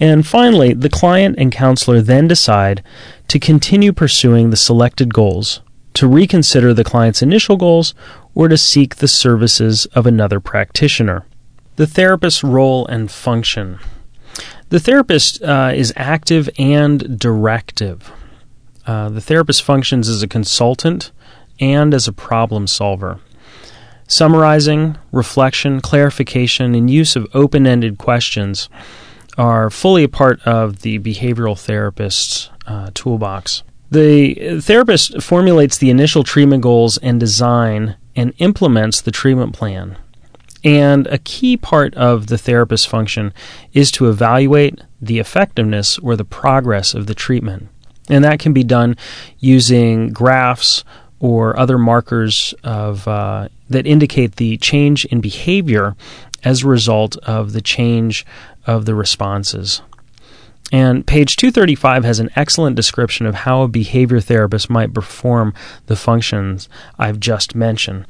And 0.00 0.26
finally, 0.26 0.72
the 0.72 0.88
client 0.88 1.34
and 1.38 1.52
counselor 1.52 2.00
then 2.00 2.26
decide 2.28 2.82
to 3.28 3.38
continue 3.38 3.92
pursuing 3.92 4.48
the 4.48 4.56
selected 4.56 5.12
goals, 5.12 5.60
to 5.92 6.08
reconsider 6.08 6.72
the 6.72 6.84
client's 6.84 7.20
initial 7.20 7.58
goals, 7.58 7.92
or 8.34 8.48
to 8.48 8.56
seek 8.56 8.96
the 8.96 9.08
services 9.08 9.84
of 9.94 10.06
another 10.06 10.40
practitioner. 10.40 11.26
The 11.76 11.86
therapist's 11.86 12.42
role 12.42 12.86
and 12.86 13.10
function. 13.10 13.78
The 14.70 14.80
therapist 14.80 15.42
uh, 15.42 15.72
is 15.74 15.92
active 15.96 16.50
and 16.58 17.18
directive. 17.18 18.10
Uh, 18.86 19.08
the 19.10 19.20
therapist 19.20 19.62
functions 19.62 20.08
as 20.08 20.22
a 20.22 20.28
consultant 20.28 21.12
and 21.60 21.94
as 21.94 22.08
a 22.08 22.12
problem 22.12 22.66
solver. 22.66 23.20
Summarizing, 24.08 24.96
reflection, 25.12 25.80
clarification, 25.80 26.74
and 26.74 26.88
use 26.88 27.16
of 27.16 27.26
open 27.34 27.66
ended 27.66 27.98
questions 27.98 28.68
are 29.36 29.68
fully 29.68 30.04
a 30.04 30.08
part 30.08 30.40
of 30.46 30.82
the 30.82 30.98
behavioral 31.00 31.58
therapist's 31.58 32.50
uh, 32.66 32.90
toolbox. 32.94 33.62
The 33.90 34.60
therapist 34.60 35.22
formulates 35.22 35.78
the 35.78 35.90
initial 35.90 36.24
treatment 36.24 36.62
goals 36.62 36.98
and 36.98 37.20
design 37.20 37.96
and 38.14 38.32
implements 38.38 39.00
the 39.00 39.10
treatment 39.10 39.52
plan. 39.52 39.96
And 40.66 41.06
a 41.06 41.18
key 41.18 41.56
part 41.56 41.94
of 41.94 42.26
the 42.26 42.36
therapist's 42.36 42.86
function 42.86 43.32
is 43.72 43.92
to 43.92 44.08
evaluate 44.08 44.80
the 45.00 45.20
effectiveness 45.20 45.96
or 45.98 46.16
the 46.16 46.24
progress 46.24 46.92
of 46.92 47.06
the 47.06 47.14
treatment. 47.14 47.68
And 48.08 48.24
that 48.24 48.40
can 48.40 48.52
be 48.52 48.64
done 48.64 48.96
using 49.38 50.12
graphs 50.12 50.82
or 51.20 51.56
other 51.56 51.78
markers 51.78 52.52
of, 52.64 53.06
uh, 53.06 53.48
that 53.70 53.86
indicate 53.86 54.36
the 54.36 54.56
change 54.56 55.04
in 55.04 55.20
behavior 55.20 55.94
as 56.42 56.64
a 56.64 56.68
result 56.68 57.16
of 57.18 57.52
the 57.52 57.62
change 57.62 58.26
of 58.66 58.86
the 58.86 58.94
responses. 58.96 59.82
And 60.72 61.06
page 61.06 61.36
235 61.36 62.02
has 62.02 62.18
an 62.18 62.30
excellent 62.34 62.74
description 62.74 63.24
of 63.24 63.36
how 63.36 63.62
a 63.62 63.68
behavior 63.68 64.18
therapist 64.18 64.68
might 64.68 64.92
perform 64.92 65.54
the 65.86 65.94
functions 65.94 66.68
I've 66.98 67.20
just 67.20 67.54
mentioned. 67.54 68.04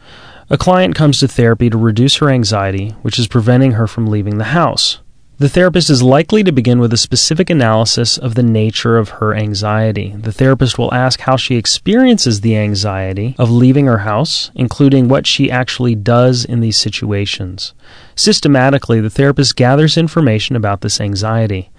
A 0.49 0.57
client 0.57 0.95
comes 0.95 1.19
to 1.19 1.27
therapy 1.27 1.69
to 1.71 1.77
reduce 1.77 2.17
her 2.17 2.31
anxiety, 2.31 2.91
which 3.03 3.19
is 3.19 3.27
preventing 3.27 3.73
her 3.73 3.89
from 3.89 4.07
leaving 4.07 4.39
the 4.39 4.45
house. 4.45 5.01
The 5.39 5.49
therapist 5.49 5.91
is 5.91 6.05
likely 6.05 6.45
to 6.45 6.53
begin 6.53 6.79
with 6.79 6.93
a 6.93 6.97
specific 6.97 7.51
analysis 7.51 8.17
of 8.17 8.37
the 8.37 8.45
nature 8.45 8.97
of 8.97 9.09
her 9.19 9.35
anxiety. 9.35 10.15
The 10.17 10.31
therapist 10.31 10.79
will 10.79 10.95
ask 10.95 11.21
how 11.21 11.37
she 11.37 11.57
experiences 11.57 12.41
the 12.41 12.57
anxiety 12.57 13.35
of 13.41 13.51
leaving 13.51 13.87
her 13.87 13.99
house, 13.99 14.53
including 14.55 15.09
what 15.09 15.27
she 15.27 15.51
actually 15.51 15.97
does 15.97 16.45
in 16.45 16.61
these 16.61 16.79
situations. 16.79 17.75
Systematically, 18.15 19.01
the 19.01 19.11
therapist 19.11 19.57
gathers 19.57 19.99
information 19.99 20.55
about 20.55 20.81
this 20.81 21.01
anxiety. 21.01 21.71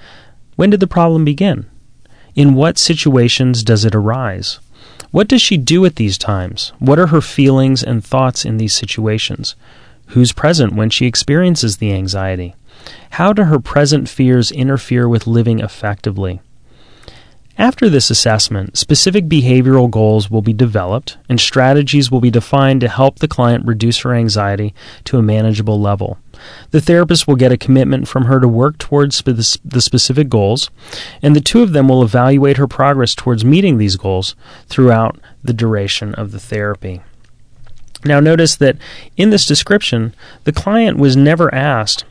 When 0.57 0.69
did 0.69 0.81
the 0.81 0.87
problem 0.87 1.23
begin? 1.23 1.67
In 2.35 2.53
what 2.53 2.77
situations 2.77 3.63
does 3.63 3.85
it 3.85 3.95
arise? 3.95 4.59
What 5.17 5.27
does 5.27 5.41
she 5.41 5.57
do 5.57 5.83
at 5.83 5.95
these 5.95 6.15
times? 6.15 6.73
What 6.77 6.99
are 6.99 7.07
her 7.07 7.21
feelings 7.21 7.81
and 7.81 8.05
thoughts 8.05 8.45
in 8.45 8.57
these 8.57 8.75
situations? 8.75 9.55
Who's 10.09 10.31
present 10.31 10.75
when 10.75 10.91
she 10.91 11.07
experiences 11.07 11.77
the 11.77 11.91
anxiety? 11.91 12.53
How 13.09 13.33
do 13.33 13.45
her 13.45 13.57
present 13.57 14.07
fears 14.07 14.51
interfere 14.51 15.09
with 15.09 15.25
living 15.25 15.59
effectively? 15.59 16.39
After 17.57 17.89
this 17.89 18.11
assessment, 18.11 18.77
specific 18.77 19.25
behavioral 19.25 19.89
goals 19.89 20.29
will 20.29 20.43
be 20.43 20.53
developed 20.53 21.17
and 21.27 21.39
strategies 21.39 22.11
will 22.11 22.21
be 22.21 22.29
defined 22.29 22.81
to 22.81 22.87
help 22.87 23.17
the 23.17 23.27
client 23.27 23.65
reduce 23.65 23.97
her 24.01 24.13
anxiety 24.13 24.75
to 25.05 25.17
a 25.17 25.23
manageable 25.23 25.81
level. 25.81 26.19
The 26.71 26.81
therapist 26.81 27.27
will 27.27 27.35
get 27.35 27.51
a 27.51 27.57
commitment 27.57 28.07
from 28.07 28.25
her 28.25 28.39
to 28.39 28.47
work 28.47 28.77
towards 28.77 29.21
the 29.21 29.81
specific 29.81 30.29
goals, 30.29 30.69
and 31.21 31.35
the 31.35 31.41
two 31.41 31.61
of 31.61 31.73
them 31.73 31.87
will 31.87 32.03
evaluate 32.03 32.57
her 32.57 32.67
progress 32.67 33.15
towards 33.15 33.45
meeting 33.45 33.77
these 33.77 33.95
goals 33.95 34.35
throughout 34.67 35.19
the 35.43 35.53
duration 35.53 36.13
of 36.15 36.31
the 36.31 36.39
therapy. 36.39 37.01
Now, 38.05 38.19
notice 38.19 38.55
that 38.57 38.77
in 39.15 39.31
this 39.31 39.45
description, 39.45 40.13
the 40.43 40.51
client 40.51 40.97
was 40.97 41.15
never 41.15 41.53
asked, 41.53 42.05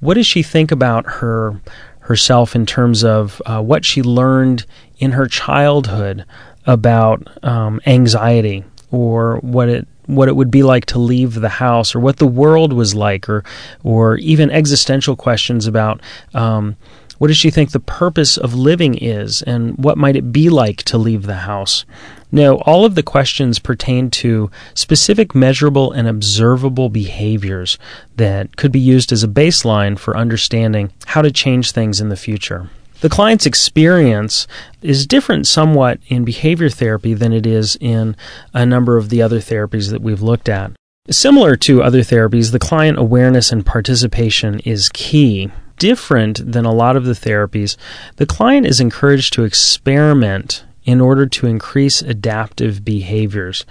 What 0.00 0.14
does 0.14 0.26
she 0.26 0.42
think 0.42 0.70
about 0.70 1.06
her 1.06 1.60
herself 2.00 2.56
in 2.56 2.64
terms 2.64 3.04
of 3.04 3.40
uh, 3.44 3.60
what 3.60 3.84
she 3.84 4.02
learned 4.02 4.64
in 4.98 5.12
her 5.12 5.26
childhood 5.26 6.24
about 6.66 7.44
um, 7.44 7.80
anxiety 7.86 8.64
or 8.90 9.36
what 9.38 9.68
it 9.68 9.86
what 10.08 10.28
it 10.28 10.34
would 10.34 10.50
be 10.50 10.62
like 10.62 10.86
to 10.86 10.98
leave 10.98 11.34
the 11.34 11.48
house 11.48 11.94
or 11.94 12.00
what 12.00 12.16
the 12.16 12.26
world 12.26 12.72
was 12.72 12.94
like 12.94 13.28
or 13.28 13.44
or 13.84 14.16
even 14.16 14.50
existential 14.50 15.14
questions 15.14 15.66
about 15.66 16.00
um, 16.34 16.76
what 17.18 17.28
does 17.28 17.36
she 17.36 17.50
think 17.50 17.70
the 17.70 17.80
purpose 17.80 18.36
of 18.36 18.54
living 18.54 18.96
is 18.96 19.42
and 19.42 19.76
what 19.76 19.98
might 19.98 20.16
it 20.16 20.32
be 20.32 20.48
like 20.48 20.78
to 20.84 20.96
leave 20.96 21.24
the 21.24 21.34
house? 21.34 21.84
No 22.32 22.56
all 22.58 22.84
of 22.84 22.94
the 22.94 23.02
questions 23.02 23.58
pertain 23.58 24.10
to 24.10 24.50
specific 24.74 25.34
measurable 25.34 25.92
and 25.92 26.08
observable 26.08 26.88
behaviors 26.88 27.78
that 28.16 28.56
could 28.56 28.72
be 28.72 28.80
used 28.80 29.12
as 29.12 29.22
a 29.22 29.28
baseline 29.28 29.98
for 29.98 30.16
understanding 30.16 30.90
how 31.06 31.22
to 31.22 31.30
change 31.30 31.72
things 31.72 32.00
in 32.00 32.08
the 32.08 32.16
future 32.16 32.70
the 33.00 33.08
client's 33.08 33.46
experience 33.46 34.46
is 34.82 35.06
different 35.06 35.46
somewhat 35.46 36.00
in 36.08 36.24
behavior 36.24 36.68
therapy 36.68 37.14
than 37.14 37.32
it 37.32 37.46
is 37.46 37.76
in 37.80 38.16
a 38.52 38.66
number 38.66 38.96
of 38.96 39.08
the 39.08 39.22
other 39.22 39.38
therapies 39.38 39.90
that 39.90 40.02
we've 40.02 40.22
looked 40.22 40.48
at. 40.48 40.72
Similar 41.10 41.56
to 41.56 41.82
other 41.82 42.00
therapies, 42.00 42.52
the 42.52 42.58
client 42.58 42.98
awareness 42.98 43.50
and 43.50 43.64
participation 43.64 44.60
is 44.60 44.90
key. 44.90 45.50
Different 45.78 46.52
than 46.52 46.64
a 46.64 46.72
lot 46.72 46.96
of 46.96 47.04
the 47.04 47.12
therapies, 47.12 47.76
the 48.16 48.26
client 48.26 48.66
is 48.66 48.80
encouraged 48.80 49.32
to 49.34 49.44
experiment 49.44 50.64
in 50.84 51.00
order 51.00 51.26
to 51.26 51.46
increase 51.46 52.02
adaptive 52.02 52.84
behaviors. 52.84 53.64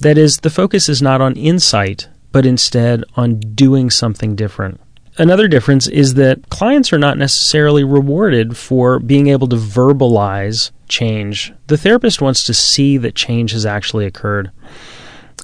That 0.00 0.18
is, 0.18 0.38
the 0.38 0.50
focus 0.50 0.88
is 0.88 1.00
not 1.00 1.20
on 1.20 1.36
insight, 1.36 2.08
but 2.32 2.44
instead 2.44 3.04
on 3.14 3.38
doing 3.38 3.90
something 3.90 4.34
different. 4.34 4.80
Another 5.18 5.46
difference 5.46 5.86
is 5.88 6.14
that 6.14 6.48
clients 6.48 6.92
are 6.92 6.98
not 6.98 7.18
necessarily 7.18 7.84
rewarded 7.84 8.56
for 8.56 8.98
being 8.98 9.26
able 9.26 9.46
to 9.48 9.56
verbalize 9.56 10.70
change. 10.88 11.52
The 11.66 11.76
therapist 11.76 12.22
wants 12.22 12.44
to 12.44 12.54
see 12.54 12.96
that 12.98 13.14
change 13.14 13.52
has 13.52 13.66
actually 13.66 14.06
occurred. 14.06 14.50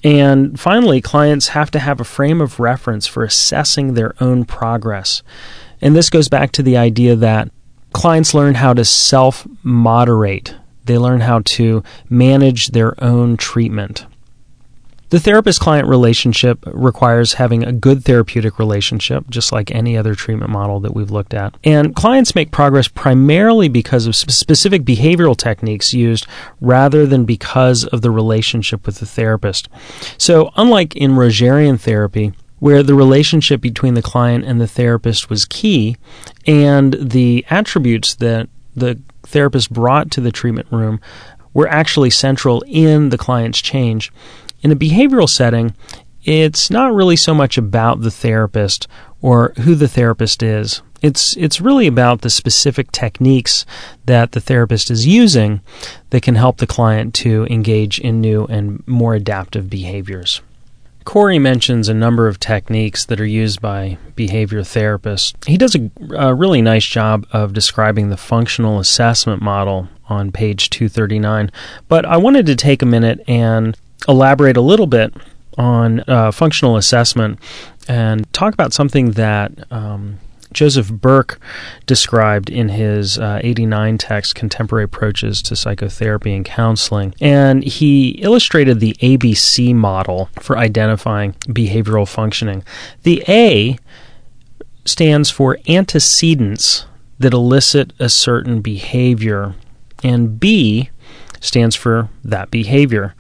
And 0.03 0.59
finally, 0.59 1.01
clients 1.01 1.49
have 1.49 1.71
to 1.73 1.79
have 1.79 2.01
a 2.01 2.05
frame 2.05 2.41
of 2.41 2.61
reference 2.61 3.07
for 3.07 3.25
assessing 3.25 3.95
their 3.95 4.15
own 4.21 4.45
progress. 4.45 5.23
And 5.83 5.95
this 5.95 6.09
goes 6.09 6.29
back 6.29 6.53
to 6.53 6.63
the 6.63 6.77
idea 6.77 7.17
that 7.17 7.51
clients 7.93 8.35
learn 8.35 8.55
how 8.55 8.75
to 8.75 8.85
self 8.85 9.47
moderate, 9.63 10.55
they 10.85 10.99
learn 10.99 11.21
how 11.21 11.41
to 11.45 11.83
manage 12.09 12.69
their 12.69 13.03
own 13.03 13.37
treatment. 13.37 14.07
The 15.11 15.21
therapist 15.21 15.61
client 15.61 15.89
relationship 15.89 16.59
requires 16.67 17.35
having 17.35 17.65
a 17.65 17.73
good 17.73 18.05
therapeutic 18.05 18.59
relationship, 18.59 19.25
just 19.31 19.53
like 19.53 19.71
any 19.71 19.97
other 19.97 20.15
treatment 20.15 20.51
model 20.51 20.81
that 20.81 20.95
we've 20.95 21.11
looked 21.11 21.33
at. 21.33 21.55
And 21.65 21.97
clients 21.97 22.35
make 22.35 22.51
progress 22.51 22.89
primarily 22.89 23.69
because 23.69 24.07
of 24.07 24.15
specific 24.15 24.83
behavioral 24.83 25.37
techniques 25.37 25.95
used 25.95 26.27
rather 26.61 27.07
than 27.07 27.25
because 27.25 27.85
of 27.85 28.03
the 28.03 28.11
relationship 28.11 28.85
with 28.85 28.99
the 28.99 29.07
therapist. 29.07 29.69
So, 30.19 30.51
unlike 30.57 30.95
in 30.95 31.13
Rogerian 31.13 31.81
therapy, 31.81 32.33
where 32.59 32.83
the 32.83 32.95
relationship 32.95 33.61
between 33.63 33.95
the 33.95 34.03
client 34.03 34.45
and 34.45 34.61
the 34.61 34.67
therapist 34.67 35.31
was 35.31 35.47
key, 35.47 35.97
and 36.47 36.95
the 37.01 37.47
attributes 37.49 38.15
that 38.17 38.49
the 38.77 39.01
therapist 39.23 39.73
brought 39.73 40.11
to 40.11 40.21
the 40.21 40.33
treatment 40.33 40.69
room 40.71 41.01
were 41.55 41.69
actually 41.69 42.11
central 42.11 42.63
in 42.67 43.09
the 43.09 43.19
client's 43.19 43.61
change. 43.61 44.13
In 44.63 44.73
a 44.73 44.77
behavioral 44.77 45.29
setting, 45.29 45.75
it's 46.25 46.71
not 46.71 46.95
really 46.95 47.17
so 47.17 47.33
much 47.35 47.57
about 47.57 48.01
the 48.01 48.11
therapist 48.11 48.89
or 49.23 49.53
who 49.59 49.75
the 49.75 49.89
therapist 49.89 50.43
is. 50.43 50.83
It's 51.01 51.37
it's 51.37 51.61
really 51.61 51.87
about 51.87 52.23
the 52.23 52.31
specific 52.31 52.91
techniques 52.91 53.65
that 54.07 54.33
the 54.33 54.41
therapist 54.41 54.91
is 54.91 55.07
using 55.07 55.61
that 56.11 56.23
can 56.23 56.35
help 56.35 56.57
the 56.57 56.67
client 56.67 57.15
to 57.15 57.47
engage 57.49 58.01
in 58.01 58.21
new 58.21 58.47
and 58.47 58.87
more 58.87 59.15
adaptive 59.15 59.71
behaviors. 59.71 60.41
Corey 61.05 61.39
mentions 61.39 61.89
a 61.89 61.95
number 61.95 62.29
of 62.29 62.39
techniques 62.39 63.07
that 63.07 63.19
are 63.19 63.25
used 63.25 63.63
by 63.63 63.97
behavior 64.15 64.61
therapists. 64.61 65.33
He 65.47 65.57
does 65.57 65.75
a, 65.75 65.91
a, 66.15 66.35
really 66.35 66.61
nice 66.61 66.85
job 66.85 67.27
of 67.33 67.55
describing 67.55 68.11
the 68.11 68.19
functional 68.19 68.79
assessment 68.79 69.41
model 69.41 69.89
on 70.11 70.33
page 70.33 70.69
239, 70.69 71.51
but 71.89 72.05
I 72.05 72.19
wanted 72.19 72.45
to 72.45 72.57
take 72.57 72.83
a 72.83 72.87
minute 72.87 73.21
and 73.27 73.75
elaborate 74.07 74.57
a 74.57 74.61
little 74.61 74.87
bit 74.87 75.13
on 75.57 76.01
uh, 76.07 76.31
functional 76.31 76.77
assessment 76.77 77.39
and 77.89 78.31
talk 78.33 78.55
about 78.55 78.73
something 78.73 79.13
that 79.13 79.53
um, 79.73 80.19
Joseph 80.53 80.91
Burke 80.91 81.41
described 81.87 82.49
in 82.49 82.69
his 82.69 83.19
uh, 83.19 83.41
89 83.43 83.99
text, 83.99 84.35
Contemporary 84.35 84.85
Approaches 84.85 85.43
to 85.43 85.57
Psychotherapy 85.57 86.35
and 86.35 86.45
Counseling. 86.45 87.15
And 87.21 87.63
he 87.65 88.11
illustrated 88.23 88.81
the 88.81 88.95
ABC 88.95 89.75
model 89.75 90.31
for 90.41 90.57
identifying 90.57 91.33
behavioral 91.49 92.09
functioning. 92.09 92.63
The 93.03 93.23
A 93.29 93.79
stands 94.85 95.31
for 95.31 95.59
antecedents 95.69 96.87
that 97.19 97.35
elicit 97.35 97.93
a 97.99 98.09
certain 98.09 98.61
behavior, 98.61 99.55
and 100.03 100.39
B 100.39 100.91
stands 101.41 101.77
for 101.77 102.09
that 102.25 102.51
behavior. 102.51 103.15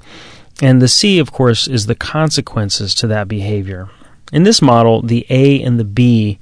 And 0.60 0.82
the 0.82 0.88
C, 0.88 1.18
of 1.18 1.32
course, 1.32 1.68
is 1.68 1.86
the 1.86 1.94
consequences 1.94 2.94
to 2.96 3.06
that 3.06 3.28
behavior. 3.28 3.88
In 4.32 4.42
this 4.42 4.60
model, 4.60 5.02
the 5.02 5.24
A 5.30 5.62
and 5.62 5.78
the 5.78 5.84
B 5.84 6.38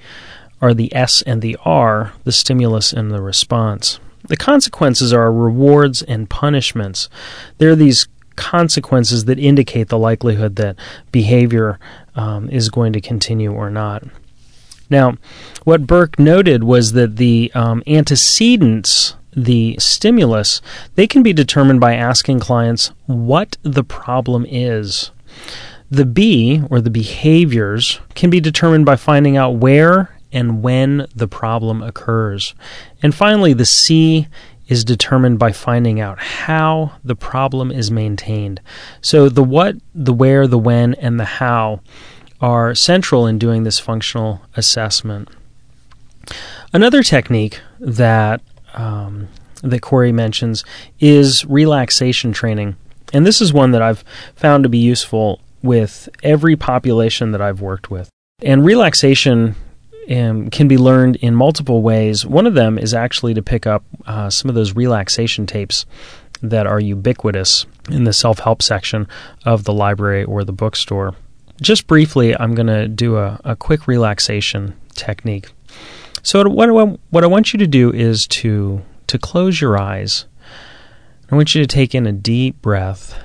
are 0.60 0.74
the 0.74 0.94
S 0.94 1.22
and 1.22 1.42
the 1.42 1.56
R, 1.64 2.12
the 2.24 2.32
stimulus 2.32 2.92
and 2.92 3.10
the 3.10 3.20
response. 3.20 4.00
The 4.28 4.36
consequences 4.36 5.12
are 5.12 5.32
rewards 5.32 6.02
and 6.02 6.28
punishments. 6.28 7.08
They're 7.58 7.76
these 7.76 8.08
consequences 8.34 9.26
that 9.26 9.38
indicate 9.38 9.88
the 9.88 9.98
likelihood 9.98 10.56
that 10.56 10.76
behavior 11.12 11.78
um, 12.14 12.48
is 12.50 12.68
going 12.68 12.92
to 12.94 13.00
continue 13.00 13.52
or 13.52 13.70
not. 13.70 14.04
Now, 14.88 15.16
what 15.64 15.86
Burke 15.86 16.18
noted 16.18 16.64
was 16.64 16.92
that 16.92 17.16
the 17.16 17.50
um, 17.54 17.82
antecedents 17.86 19.16
the 19.36 19.76
stimulus, 19.78 20.62
they 20.94 21.06
can 21.06 21.22
be 21.22 21.32
determined 21.32 21.78
by 21.78 21.94
asking 21.94 22.40
clients 22.40 22.90
what 23.04 23.58
the 23.62 23.84
problem 23.84 24.46
is. 24.48 25.10
The 25.90 26.06
B, 26.06 26.62
or 26.70 26.80
the 26.80 26.90
behaviors, 26.90 28.00
can 28.14 28.30
be 28.30 28.40
determined 28.40 28.86
by 28.86 28.96
finding 28.96 29.36
out 29.36 29.56
where 29.56 30.16
and 30.32 30.62
when 30.62 31.06
the 31.14 31.28
problem 31.28 31.82
occurs. 31.82 32.54
And 33.02 33.14
finally, 33.14 33.52
the 33.52 33.66
C 33.66 34.26
is 34.68 34.84
determined 34.84 35.38
by 35.38 35.52
finding 35.52 36.00
out 36.00 36.18
how 36.18 36.92
the 37.04 37.14
problem 37.14 37.70
is 37.70 37.90
maintained. 37.90 38.60
So 39.00 39.28
the 39.28 39.44
what, 39.44 39.76
the 39.94 40.12
where, 40.12 40.48
the 40.48 40.58
when, 40.58 40.94
and 40.94 41.20
the 41.20 41.24
how 41.24 41.80
are 42.40 42.74
central 42.74 43.26
in 43.26 43.38
doing 43.38 43.62
this 43.62 43.78
functional 43.78 44.42
assessment. 44.56 45.28
Another 46.72 47.02
technique 47.02 47.60
that 47.78 48.40
um, 48.76 49.28
that 49.62 49.82
Corey 49.82 50.12
mentions 50.12 50.64
is 51.00 51.44
relaxation 51.46 52.32
training. 52.32 52.76
And 53.12 53.26
this 53.26 53.40
is 53.40 53.52
one 53.52 53.70
that 53.72 53.82
I've 53.82 54.04
found 54.34 54.64
to 54.64 54.68
be 54.68 54.78
useful 54.78 55.40
with 55.62 56.08
every 56.22 56.56
population 56.56 57.32
that 57.32 57.40
I've 57.40 57.60
worked 57.60 57.90
with. 57.90 58.10
And 58.42 58.64
relaxation 58.64 59.54
um, 60.10 60.50
can 60.50 60.68
be 60.68 60.78
learned 60.78 61.16
in 61.16 61.34
multiple 61.34 61.82
ways. 61.82 62.26
One 62.26 62.46
of 62.46 62.54
them 62.54 62.78
is 62.78 62.94
actually 62.94 63.34
to 63.34 63.42
pick 63.42 63.66
up 63.66 63.84
uh, 64.06 64.30
some 64.30 64.48
of 64.48 64.54
those 64.54 64.74
relaxation 64.74 65.46
tapes 65.46 65.86
that 66.42 66.66
are 66.66 66.80
ubiquitous 66.80 67.66
in 67.90 68.04
the 68.04 68.12
self 68.12 68.40
help 68.40 68.62
section 68.62 69.08
of 69.44 69.64
the 69.64 69.72
library 69.72 70.24
or 70.24 70.44
the 70.44 70.52
bookstore. 70.52 71.14
Just 71.62 71.86
briefly, 71.86 72.38
I'm 72.38 72.54
going 72.54 72.66
to 72.66 72.86
do 72.86 73.16
a, 73.16 73.40
a 73.44 73.56
quick 73.56 73.86
relaxation 73.86 74.74
technique. 74.94 75.48
So 76.26 76.42
what 76.48 76.68
I, 76.68 76.72
what 77.10 77.22
I 77.22 77.28
want 77.28 77.52
you 77.52 77.60
to 77.60 77.68
do 77.68 77.92
is 77.92 78.26
to 78.26 78.82
to 79.06 79.16
close 79.16 79.60
your 79.60 79.78
eyes. 79.78 80.26
I 81.30 81.36
want 81.36 81.54
you 81.54 81.60
to 81.62 81.68
take 81.68 81.94
in 81.94 82.04
a 82.04 82.10
deep 82.10 82.60
breath. 82.60 83.16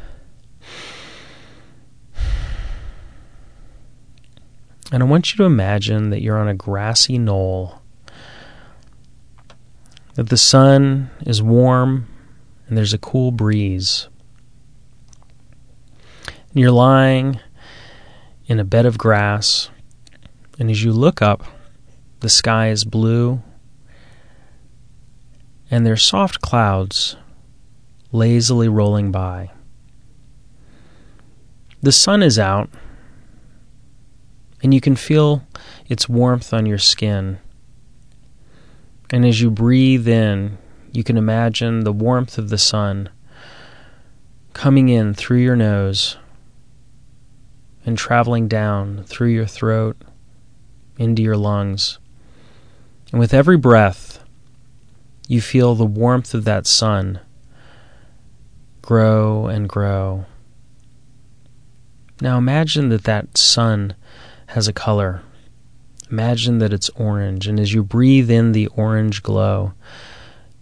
And 4.92 5.02
I 5.02 5.06
want 5.08 5.32
you 5.32 5.38
to 5.38 5.46
imagine 5.46 6.12
that 6.12 6.22
you're 6.22 6.38
on 6.38 6.48
a 6.48 6.54
grassy 6.54 7.18
knoll, 7.18 7.82
that 10.14 10.30
the 10.30 10.38
sun 10.38 11.10
is 11.26 11.42
warm 11.42 12.08
and 12.68 12.78
there's 12.78 12.94
a 12.94 13.00
cool 13.00 13.32
breeze. 13.32 14.10
And 16.28 16.60
you're 16.60 16.70
lying 16.70 17.40
in 18.46 18.60
a 18.60 18.64
bed 18.64 18.86
of 18.86 19.00
grass, 19.00 19.72
and 20.60 20.70
as 20.70 20.84
you 20.84 20.92
look 20.92 21.20
up, 21.24 21.44
the 22.22 22.30
sky 22.30 22.70
is 22.70 22.86
blue, 22.86 23.42
and 25.72 25.86
there's 25.86 26.04
soft 26.04 26.40
clouds 26.40 27.16
lazily 28.12 28.70
rolling 28.70 29.12
by. 29.12 29.50
The 31.82 31.92
sun 31.92 32.22
is 32.22 32.38
out, 32.38 32.70
and 34.62 34.72
you 34.72 34.80
can 34.80 34.96
feel 34.96 35.44
its 35.90 36.08
warmth 36.08 36.54
on 36.54 36.68
your 36.68 36.78
skin. 36.78 37.40
And 39.10 39.26
as 39.26 39.42
you 39.42 39.50
breathe 39.50 40.08
in, 40.08 40.60
you 40.92 41.04
can 41.04 41.18
imagine 41.18 41.80
the 41.80 41.92
warmth 41.92 42.38
of 42.38 42.50
the 42.50 42.60
sun 42.60 43.10
coming 44.54 44.90
in 44.90 45.16
through 45.16 45.40
your 45.40 45.56
nose 45.56 46.18
and 47.84 47.98
traveling 47.98 48.48
down 48.48 49.04
through 49.06 49.30
your 49.30 49.48
throat 49.48 49.98
into 51.00 51.24
your 51.24 51.38
lungs. 51.38 51.98
And 53.12 53.20
with 53.20 53.34
every 53.34 53.58
breath, 53.58 54.24
you 55.28 55.42
feel 55.42 55.76
the 55.76 55.86
warmth 55.86 56.34
of 56.34 56.46
that 56.46 56.66
sun 56.66 57.20
grow 58.82 59.48
and 59.48 59.68
grow. 59.70 60.26
Now 62.22 62.38
imagine 62.38 62.90
that 62.90 63.04
that 63.04 63.38
sun 63.38 63.96
has 64.48 64.68
a 64.68 64.74
color. 64.74 65.22
Imagine 66.10 66.58
that 66.60 66.74
it's 66.74 66.90
orange, 66.90 67.48
and 67.48 67.60
as 67.60 67.74
you 67.74 67.84
breathe 67.84 68.30
in 68.30 68.52
the 68.52 68.68
orange 68.68 69.24
glow, 69.24 69.74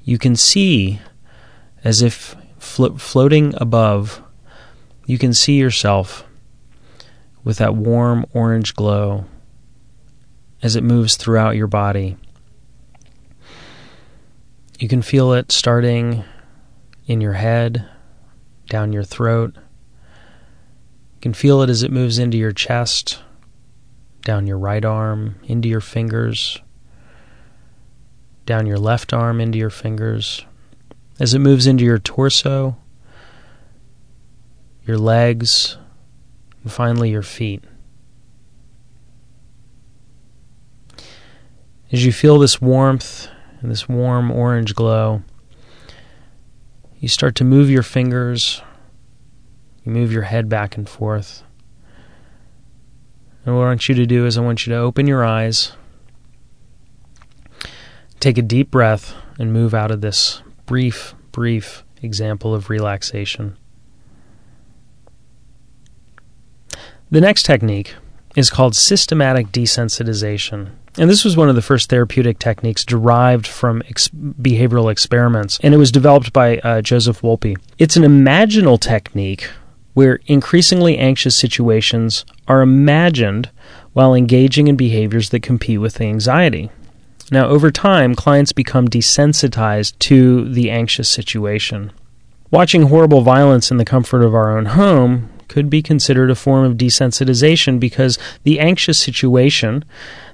you 0.04 0.18
can 0.18 0.36
see 0.36 1.00
as 1.84 2.02
if 2.02 2.36
flo- 2.60 2.98
floating 2.98 3.54
above, 3.58 4.22
you 5.06 5.18
can 5.18 5.34
see 5.34 5.58
yourself 5.58 6.24
with 7.44 7.58
that 7.58 7.76
warm 7.76 8.26
orange 8.34 8.76
glow 8.76 9.26
as 10.62 10.76
it 10.76 10.84
moves 10.84 11.16
throughout 11.16 11.56
your 11.56 11.68
body. 11.68 12.18
You 14.80 14.88
can 14.88 15.02
feel 15.02 15.34
it 15.34 15.52
starting 15.52 16.24
in 17.06 17.20
your 17.20 17.34
head, 17.34 17.86
down 18.70 18.94
your 18.94 19.04
throat. 19.04 19.56
You 19.56 21.22
can 21.22 21.34
feel 21.34 21.62
it 21.62 21.70
as 21.70 21.84
it 21.84 21.92
moves 21.92 22.18
into 22.18 22.38
your 22.38 22.54
chest, 22.54 23.22
down 24.22 24.48
your 24.48 24.58
right 24.58 24.86
arm, 24.86 25.36
into 25.44 25.68
your 25.68 25.82
fingers, 25.82 26.60
down 28.46 28.66
your 28.66 28.78
left 28.78 29.12
arm, 29.12 29.42
into 29.42 29.58
your 29.58 29.70
fingers. 29.70 30.46
As 31.20 31.34
it 31.34 31.40
moves 31.40 31.68
into 31.68 31.84
your 31.84 32.00
torso, 32.00 32.78
your 34.86 34.98
legs, 34.98 35.78
and 36.64 36.72
finally 36.72 37.10
your 37.10 37.22
feet. 37.22 37.66
As 41.92 42.06
you 42.06 42.14
feel 42.14 42.40
this 42.40 42.62
warmth 42.62 43.28
this 43.68 43.90
warm 43.90 44.32
orange 44.32 44.74
glow, 44.74 45.22
you 47.00 47.08
start 47.08 47.36
to 47.36 47.44
move 47.44 47.70
your 47.70 47.84
fingers, 47.84 48.62
you 49.84 49.92
move 49.92 50.12
your 50.12 50.24
head 50.24 50.48
back 50.48 50.78
and 50.78 50.88
forth. 50.88 51.44
And 53.46 53.56
what 53.56 53.64
I 53.64 53.68
want 53.68 53.90
you 53.90 53.96
to 53.96 54.06
do 54.06 54.26
is, 54.26 54.38
I 54.38 54.42
want 54.42 54.66
you 54.66 54.74
to 54.74 54.80
open 54.80 55.08
your 55.08 55.26
eyes, 55.26 55.74
take 58.20 58.38
a 58.38 58.42
deep 58.42 58.70
breath, 58.70 59.16
and 59.38 59.52
move 59.52 59.74
out 59.74 59.92
of 59.92 60.02
this 60.02 60.42
brief, 60.66 61.16
brief 61.32 61.84
example 62.02 62.54
of 62.54 62.70
relaxation. 62.70 63.58
The 67.12 67.22
next 67.22 67.44
technique 67.44 67.96
is 68.36 68.50
called 68.50 68.76
systematic 68.76 69.48
desensitization. 69.48 70.72
And 71.00 71.10
this 71.10 71.24
was 71.24 71.38
one 71.38 71.48
of 71.48 71.56
the 71.56 71.62
first 71.62 71.90
therapeutic 71.90 72.40
techniques 72.40 72.84
derived 72.84 73.48
from 73.48 73.82
ex- 73.88 74.10
behavioral 74.10 74.92
experiments, 74.92 75.58
and 75.64 75.74
it 75.74 75.78
was 75.78 75.94
developed 75.94 76.34
by 76.34 76.58
uh, 76.58 76.82
Joseph 76.82 77.22
Wolpe. 77.22 77.58
It's 77.78 77.96
an 77.96 78.04
imaginal 78.04 78.78
technique 78.78 79.50
where 79.94 80.20
increasingly 80.28 80.98
anxious 80.98 81.38
situations 81.38 82.26
are 82.50 82.62
imagined 82.62 83.50
while 83.94 84.14
engaging 84.14 84.68
in 84.68 84.76
behaviors 84.76 85.30
that 85.30 85.42
compete 85.42 85.80
with 85.80 85.96
the 85.96 86.04
anxiety. 86.04 86.70
Now, 87.32 87.48
over 87.48 87.72
time, 87.72 88.14
clients 88.14 88.52
become 88.52 88.90
desensitized 88.90 89.98
to 90.00 90.52
the 90.52 90.70
anxious 90.70 91.08
situation. 91.08 91.94
Watching 92.52 92.84
horrible 92.84 93.22
violence 93.22 93.72
in 93.72 93.78
the 93.78 93.86
comfort 93.86 94.22
of 94.22 94.36
our 94.36 94.58
own 94.58 94.66
home 94.66 95.30
could 95.48 95.70
be 95.70 95.82
considered 95.82 96.30
a 96.30 96.36
form 96.36 96.66
of 96.66 96.78
desensitization 96.78 97.80
because 97.80 98.20
the 98.44 98.60
anxious 98.60 98.98
situation 98.98 99.86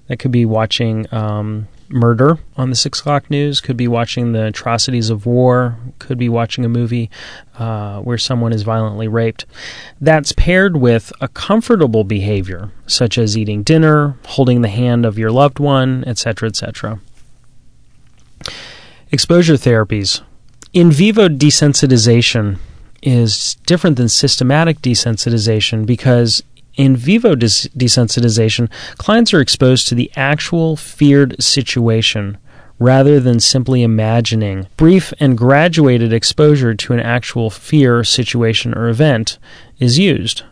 that 0.07 0.17
could 0.17 0.31
be 0.31 0.45
watching 0.45 1.11
um, 1.13 1.67
murder 1.89 2.37
on 2.57 2.69
the 2.69 2.75
six 2.75 2.99
o'clock 2.99 3.29
news, 3.29 3.61
could 3.61 3.77
be 3.77 3.87
watching 3.87 4.31
the 4.31 4.45
atrocities 4.47 5.09
of 5.09 5.25
war, 5.25 5.77
could 5.99 6.17
be 6.17 6.29
watching 6.29 6.65
a 6.65 6.69
movie 6.69 7.09
uh, 7.57 7.99
where 7.99 8.17
someone 8.17 8.53
is 8.53 8.63
violently 8.63 9.07
raped. 9.07 9.45
That's 9.99 10.31
paired 10.31 10.77
with 10.77 11.11
a 11.21 11.27
comfortable 11.27 12.03
behavior, 12.03 12.71
such 12.87 13.17
as 13.17 13.37
eating 13.37 13.63
dinner, 13.63 14.15
holding 14.25 14.61
the 14.61 14.69
hand 14.69 15.05
of 15.05 15.17
your 15.17 15.31
loved 15.31 15.59
one, 15.59 16.03
etc., 16.05 16.49
etc. 16.49 16.99
Exposure 19.11 19.53
therapies. 19.53 20.21
In 20.73 20.91
vivo 20.91 21.29
desensitization 21.29 22.57
is 23.01 23.55
different 23.65 23.97
than 23.97 24.09
systematic 24.09 24.81
desensitization 24.81 25.85
because 25.85 26.43
in 26.77 26.95
vivo 26.95 27.35
des- 27.35 27.69
desensitization, 27.77 28.69
clients 28.97 29.33
are 29.33 29.41
exposed 29.41 29.87
to 29.87 29.95
the 29.95 30.11
actual 30.15 30.75
feared 30.75 31.41
situation 31.41 32.37
rather 32.77 33.19
than 33.19 33.39
simply 33.39 33.83
imagining. 33.83 34.67
Brief 34.77 35.13
and 35.19 35.37
graduated 35.37 36.11
exposure 36.11 36.73
to 36.73 36.93
an 36.93 36.99
actual 36.99 37.49
fear 37.49 38.03
situation 38.03 38.73
or 38.73 38.89
event 38.89 39.37
is 39.79 39.97
used. 39.97 40.43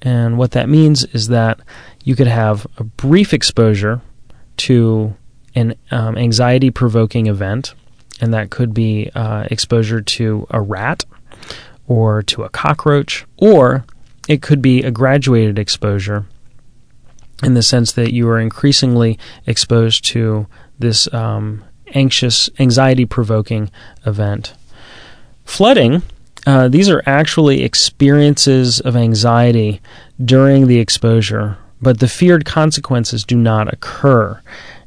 And 0.00 0.38
what 0.38 0.52
that 0.52 0.68
means 0.68 1.04
is 1.06 1.28
that 1.28 1.60
you 2.04 2.16
could 2.16 2.26
have 2.26 2.66
a 2.78 2.84
brief 2.84 3.34
exposure 3.34 4.00
to 4.58 5.14
an 5.54 5.74
um, 5.90 6.16
anxiety 6.16 6.70
provoking 6.70 7.26
event, 7.26 7.74
and 8.20 8.32
that 8.32 8.50
could 8.50 8.72
be 8.72 9.10
uh, 9.14 9.46
exposure 9.50 10.00
to 10.00 10.46
a 10.50 10.60
rat 10.60 11.04
or 11.86 12.22
to 12.22 12.44
a 12.44 12.48
cockroach, 12.48 13.26
or 13.38 13.84
it 14.28 14.42
could 14.42 14.62
be 14.62 14.82
a 14.84 14.92
graduated 14.92 15.58
exposure 15.58 16.26
in 17.42 17.54
the 17.54 17.62
sense 17.62 17.92
that 17.92 18.12
you 18.12 18.28
are 18.28 18.38
increasingly 18.38 19.18
exposed 19.46 20.04
to 20.04 20.46
this 20.78 21.12
um, 21.12 21.64
anxious, 21.94 22.50
anxiety 22.58 23.06
provoking 23.06 23.70
event. 24.06 24.54
Flooding, 25.44 26.02
uh, 26.46 26.68
these 26.68 26.88
are 26.88 27.02
actually 27.06 27.62
experiences 27.62 28.80
of 28.80 28.96
anxiety 28.96 29.80
during 30.22 30.66
the 30.66 30.78
exposure, 30.78 31.56
but 31.80 32.00
the 32.00 32.08
feared 32.08 32.44
consequences 32.44 33.24
do 33.24 33.36
not 33.36 33.72
occur. 33.72 34.40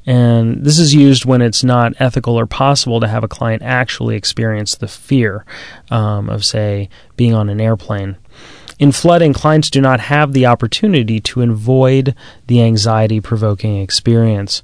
And 0.05 0.63
this 0.65 0.79
is 0.79 0.93
used 0.93 1.25
when 1.25 1.41
it's 1.41 1.63
not 1.63 1.93
ethical 1.99 2.39
or 2.39 2.47
possible 2.47 2.99
to 2.99 3.07
have 3.07 3.23
a 3.23 3.27
client 3.27 3.61
actually 3.61 4.15
experience 4.15 4.75
the 4.75 4.87
fear 4.87 5.45
um, 5.91 6.29
of, 6.29 6.43
say, 6.43 6.89
being 7.15 7.33
on 7.33 7.49
an 7.49 7.61
airplane. 7.61 8.17
In 8.81 8.91
flooding, 8.91 9.31
clients 9.31 9.69
do 9.69 9.79
not 9.79 9.99
have 9.99 10.33
the 10.33 10.47
opportunity 10.47 11.19
to 11.19 11.43
avoid 11.43 12.15
the 12.47 12.63
anxiety 12.63 13.21
provoking 13.21 13.79
experience. 13.79 14.63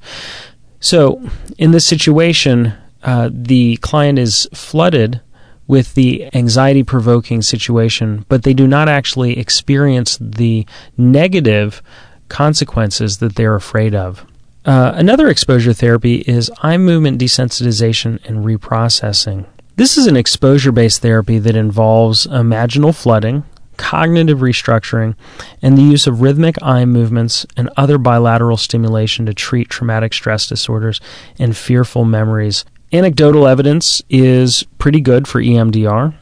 So, 0.80 1.22
in 1.60 1.70
this 1.70 1.86
situation, 1.86 2.74
uh, 3.04 3.30
the 3.32 3.78
client 3.78 4.18
is 4.18 4.50
flooded 4.56 5.22
with 5.68 5.94
the 5.94 6.34
anxiety 6.34 6.82
provoking 6.82 7.44
situation, 7.44 8.26
but 8.28 8.42
they 8.42 8.56
do 8.56 8.65
not 8.65 8.90
actually 8.90 9.38
experience 9.38 10.18
the 10.20 10.65
negative 10.98 11.84
consequences 12.28 13.20
that 13.20 13.36
they're 13.36 13.54
afraid 13.54 13.94
of. 13.94 14.26
Uh, 14.65 14.94
another 14.96 15.28
exposure 15.28 15.74
therapy 15.74 16.22
is 16.22 16.50
eye 16.63 16.78
movement 16.78 17.22
desensitization 17.22 18.20
and 18.28 18.44
reprocessing. 18.44 19.46
This 19.76 19.96
is 19.96 20.08
an 20.08 20.18
exposure 20.18 20.72
based 20.72 21.04
therapy 21.04 21.38
that 21.38 21.56
involves 21.56 22.26
imaginal 22.26 23.00
flooding, 23.00 23.44
cognitive 23.78 24.40
restructuring, 24.40 25.15
and 25.62 25.78
the 25.78 25.84
use 25.84 26.08
of 26.08 26.21
rhythmic 26.21 26.56
eye 26.62 26.86
movements 26.86 27.46
and 27.56 27.69
other 27.78 27.98
bilateral 27.98 28.58
stimulation 28.58 29.25
to 29.25 29.34
treat 29.34 29.69
traumatic 29.69 30.13
stress 30.13 30.48
disorders 30.48 31.00
and 31.40 31.56
fearful 31.56 32.06
memories. 32.06 32.65
Anecdotal 32.92 33.48
evidence 33.48 34.02
is 34.10 34.63
pretty 34.78 35.02
good 35.02 35.28
for 35.28 35.42
EMDR. 35.42 36.13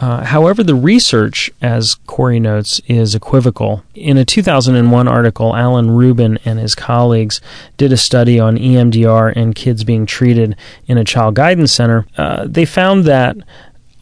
Uh, 0.00 0.24
however, 0.24 0.62
the 0.62 0.74
research, 0.74 1.50
as 1.62 1.94
Corey 2.06 2.40
notes, 2.40 2.80
is 2.88 3.14
equivocal. 3.14 3.84
In 3.94 4.18
a 4.18 4.24
2001 4.24 5.06
article, 5.06 5.54
Allen 5.54 5.92
Rubin 5.92 6.38
and 6.44 6.58
his 6.58 6.74
colleagues 6.74 7.40
did 7.76 7.92
a 7.92 7.96
study 7.96 8.40
on 8.40 8.58
EMDR 8.58 9.32
and 9.36 9.54
kids 9.54 9.84
being 9.84 10.04
treated 10.04 10.56
in 10.86 10.98
a 10.98 11.04
child 11.04 11.36
guidance 11.36 11.72
center. 11.72 12.06
Uh, 12.18 12.44
they 12.46 12.64
found 12.64 13.04
that 13.04 13.36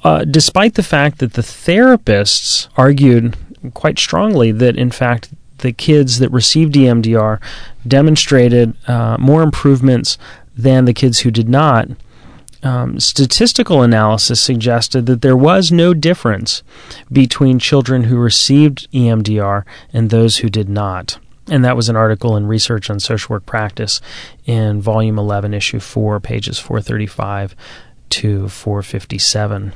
uh, 0.04 0.24
despite 0.24 0.74
the 0.74 0.82
fact 0.82 1.18
that 1.18 1.34
the 1.34 1.42
therapists 1.42 2.68
argued 2.76 3.36
quite 3.74 3.98
strongly 3.98 4.50
that, 4.52 4.76
in 4.76 4.90
fact, 4.90 5.30
the 5.58 5.72
kids 5.72 6.18
that 6.18 6.30
received 6.30 6.74
EMDR 6.74 7.40
demonstrated 7.86 8.76
uh, 8.88 9.16
more 9.18 9.42
improvements 9.42 10.18
than 10.56 10.84
the 10.84 10.92
kids 10.92 11.20
who 11.20 11.30
did 11.30 11.48
not, 11.48 11.88
um, 12.62 13.00
statistical 13.00 13.82
analysis 13.82 14.40
suggested 14.40 15.06
that 15.06 15.22
there 15.22 15.36
was 15.36 15.72
no 15.72 15.94
difference 15.94 16.62
between 17.10 17.58
children 17.58 18.04
who 18.04 18.16
received 18.16 18.90
EMDR 18.92 19.64
and 19.92 20.10
those 20.10 20.38
who 20.38 20.48
did 20.48 20.68
not. 20.68 21.18
And 21.48 21.64
that 21.64 21.76
was 21.76 21.88
an 21.88 21.96
article 21.96 22.36
in 22.36 22.46
Research 22.46 22.88
on 22.88 23.00
Social 23.00 23.34
Work 23.34 23.46
Practice 23.46 24.00
in 24.46 24.80
Volume 24.80 25.18
11, 25.18 25.54
Issue 25.54 25.80
4, 25.80 26.20
pages 26.20 26.58
435 26.58 27.56
to 28.10 28.48
457. 28.48 29.72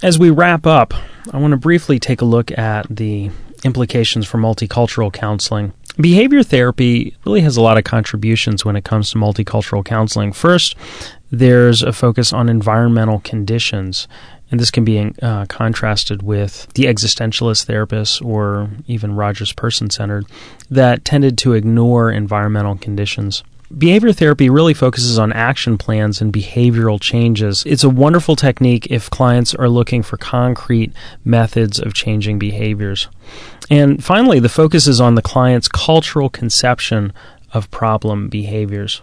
As 0.00 0.16
we 0.16 0.30
wrap 0.30 0.64
up, 0.64 0.94
I 1.32 1.38
want 1.38 1.50
to 1.50 1.56
briefly 1.56 1.98
take 1.98 2.20
a 2.20 2.24
look 2.24 2.56
at 2.56 2.86
the 2.88 3.30
implications 3.64 4.26
for 4.26 4.38
multicultural 4.38 5.12
counseling. 5.12 5.72
Behavior 6.00 6.44
therapy 6.44 7.16
really 7.26 7.40
has 7.40 7.56
a 7.56 7.60
lot 7.60 7.78
of 7.78 7.82
contributions 7.82 8.64
when 8.64 8.76
it 8.76 8.84
comes 8.84 9.10
to 9.10 9.18
multicultural 9.18 9.84
counseling. 9.84 10.32
First, 10.32 10.76
there's 11.32 11.82
a 11.82 11.92
focus 11.92 12.32
on 12.32 12.48
environmental 12.48 13.18
conditions. 13.20 14.06
And 14.52 14.60
this 14.60 14.70
can 14.70 14.84
be 14.84 15.12
uh, 15.20 15.46
contrasted 15.46 16.22
with 16.22 16.72
the 16.74 16.84
existentialist 16.84 17.66
therapists 17.66 18.24
or 18.24 18.70
even 18.86 19.16
Rogers 19.16 19.52
person 19.52 19.90
centered 19.90 20.26
that 20.70 21.04
tended 21.04 21.36
to 21.38 21.54
ignore 21.54 22.10
environmental 22.12 22.76
conditions. 22.76 23.42
Behavior 23.76 24.12
therapy 24.12 24.48
really 24.48 24.72
focuses 24.72 25.18
on 25.18 25.32
action 25.32 25.76
plans 25.76 26.22
and 26.22 26.32
behavioral 26.32 26.98
changes. 27.00 27.64
It's 27.66 27.84
a 27.84 27.90
wonderful 27.90 28.34
technique 28.34 28.86
if 28.90 29.10
clients 29.10 29.54
are 29.54 29.68
looking 29.68 30.02
for 30.02 30.16
concrete 30.16 30.92
methods 31.22 31.78
of 31.78 31.92
changing 31.92 32.38
behaviors. 32.38 33.08
And 33.68 34.02
finally, 34.02 34.40
the 34.40 34.48
focus 34.48 34.86
is 34.86 35.00
on 35.00 35.16
the 35.16 35.22
client's 35.22 35.68
cultural 35.68 36.30
conception 36.30 37.12
of 37.52 37.70
problem 37.70 38.28
behaviors. 38.28 39.02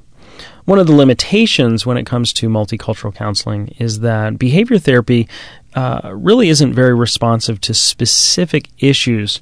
One 0.65 0.79
of 0.79 0.87
the 0.87 0.95
limitations 0.95 1.85
when 1.85 1.97
it 1.97 2.05
comes 2.05 2.33
to 2.33 2.49
multicultural 2.49 3.13
counseling 3.13 3.67
is 3.77 3.99
that 3.99 4.39
behavior 4.39 4.79
therapy 4.79 5.29
uh, 5.75 6.11
really 6.11 6.49
isn't 6.49 6.73
very 6.73 6.93
responsive 6.95 7.61
to 7.61 7.73
specific 7.75 8.69
issues 8.79 9.41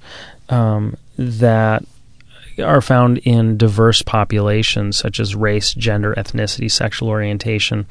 um, 0.50 0.98
that 1.18 1.86
are 2.60 2.82
found 2.82 3.20
in 3.20 3.58
diverse 3.58 4.02
populations 4.02 4.98
such 4.98 5.20
as 5.20 5.36
race, 5.36 5.74
gender, 5.74 6.14
ethnicity, 6.16 6.72
sexual 6.72 7.10
orientation, 7.10 7.86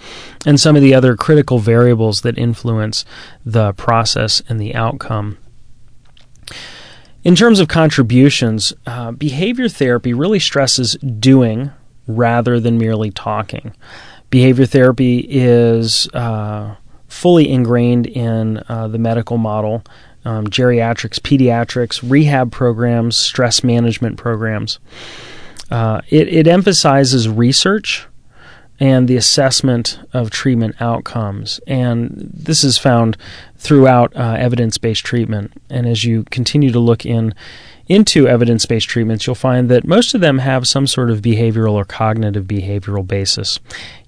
and 0.46 0.60
some 0.60 0.76
of 0.76 0.82
the 0.82 0.94
other 0.94 1.16
critical 1.16 1.58
variables 1.58 2.20
that 2.22 2.38
influence 2.38 3.04
the 3.44 3.72
process 3.74 4.42
and 4.48 4.60
the 4.60 4.74
outcome. 4.74 5.38
In 7.24 7.36
terms 7.36 7.60
of 7.60 7.68
contributions, 7.68 8.72
uh, 8.86 9.12
behavior 9.12 9.68
therapy 9.68 10.12
really 10.12 10.40
stresses 10.40 10.94
doing 10.94 11.70
rather 12.08 12.58
than 12.58 12.78
merely 12.78 13.10
talking. 13.10 13.74
Behavior 14.30 14.66
therapy 14.66 15.18
is 15.28 16.08
uh, 16.14 16.74
fully 17.06 17.48
ingrained 17.48 18.06
in 18.06 18.62
uh, 18.68 18.88
the 18.88 18.98
medical 18.98 19.38
model 19.38 19.84
um, 20.24 20.46
geriatrics, 20.46 21.18
pediatrics, 21.18 22.08
rehab 22.08 22.52
programs, 22.52 23.16
stress 23.16 23.64
management 23.64 24.16
programs. 24.16 24.78
Uh, 25.70 26.00
it, 26.08 26.28
it 26.28 26.46
emphasizes 26.46 27.28
research 27.28 28.06
and 28.78 29.06
the 29.06 29.16
assessment 29.16 30.00
of 30.12 30.30
treatment 30.30 30.74
outcomes. 30.80 31.60
And 31.66 32.30
this 32.34 32.64
is 32.64 32.78
found 32.78 33.16
throughout 33.56 34.14
uh, 34.16 34.36
evidence 34.38 34.76
based 34.76 35.04
treatment. 35.04 35.52
And 35.70 35.86
as 35.86 36.04
you 36.04 36.24
continue 36.24 36.72
to 36.72 36.80
look 36.80 37.06
in 37.06 37.34
into 37.86 38.26
evidence 38.26 38.66
based 38.66 38.88
treatments, 38.88 39.26
you'll 39.26 39.34
find 39.34 39.68
that 39.68 39.86
most 39.86 40.14
of 40.14 40.20
them 40.20 40.38
have 40.38 40.66
some 40.66 40.86
sort 40.86 41.10
of 41.10 41.20
behavioral 41.20 41.74
or 41.74 41.84
cognitive 41.84 42.44
behavioral 42.44 43.06
basis. 43.06 43.60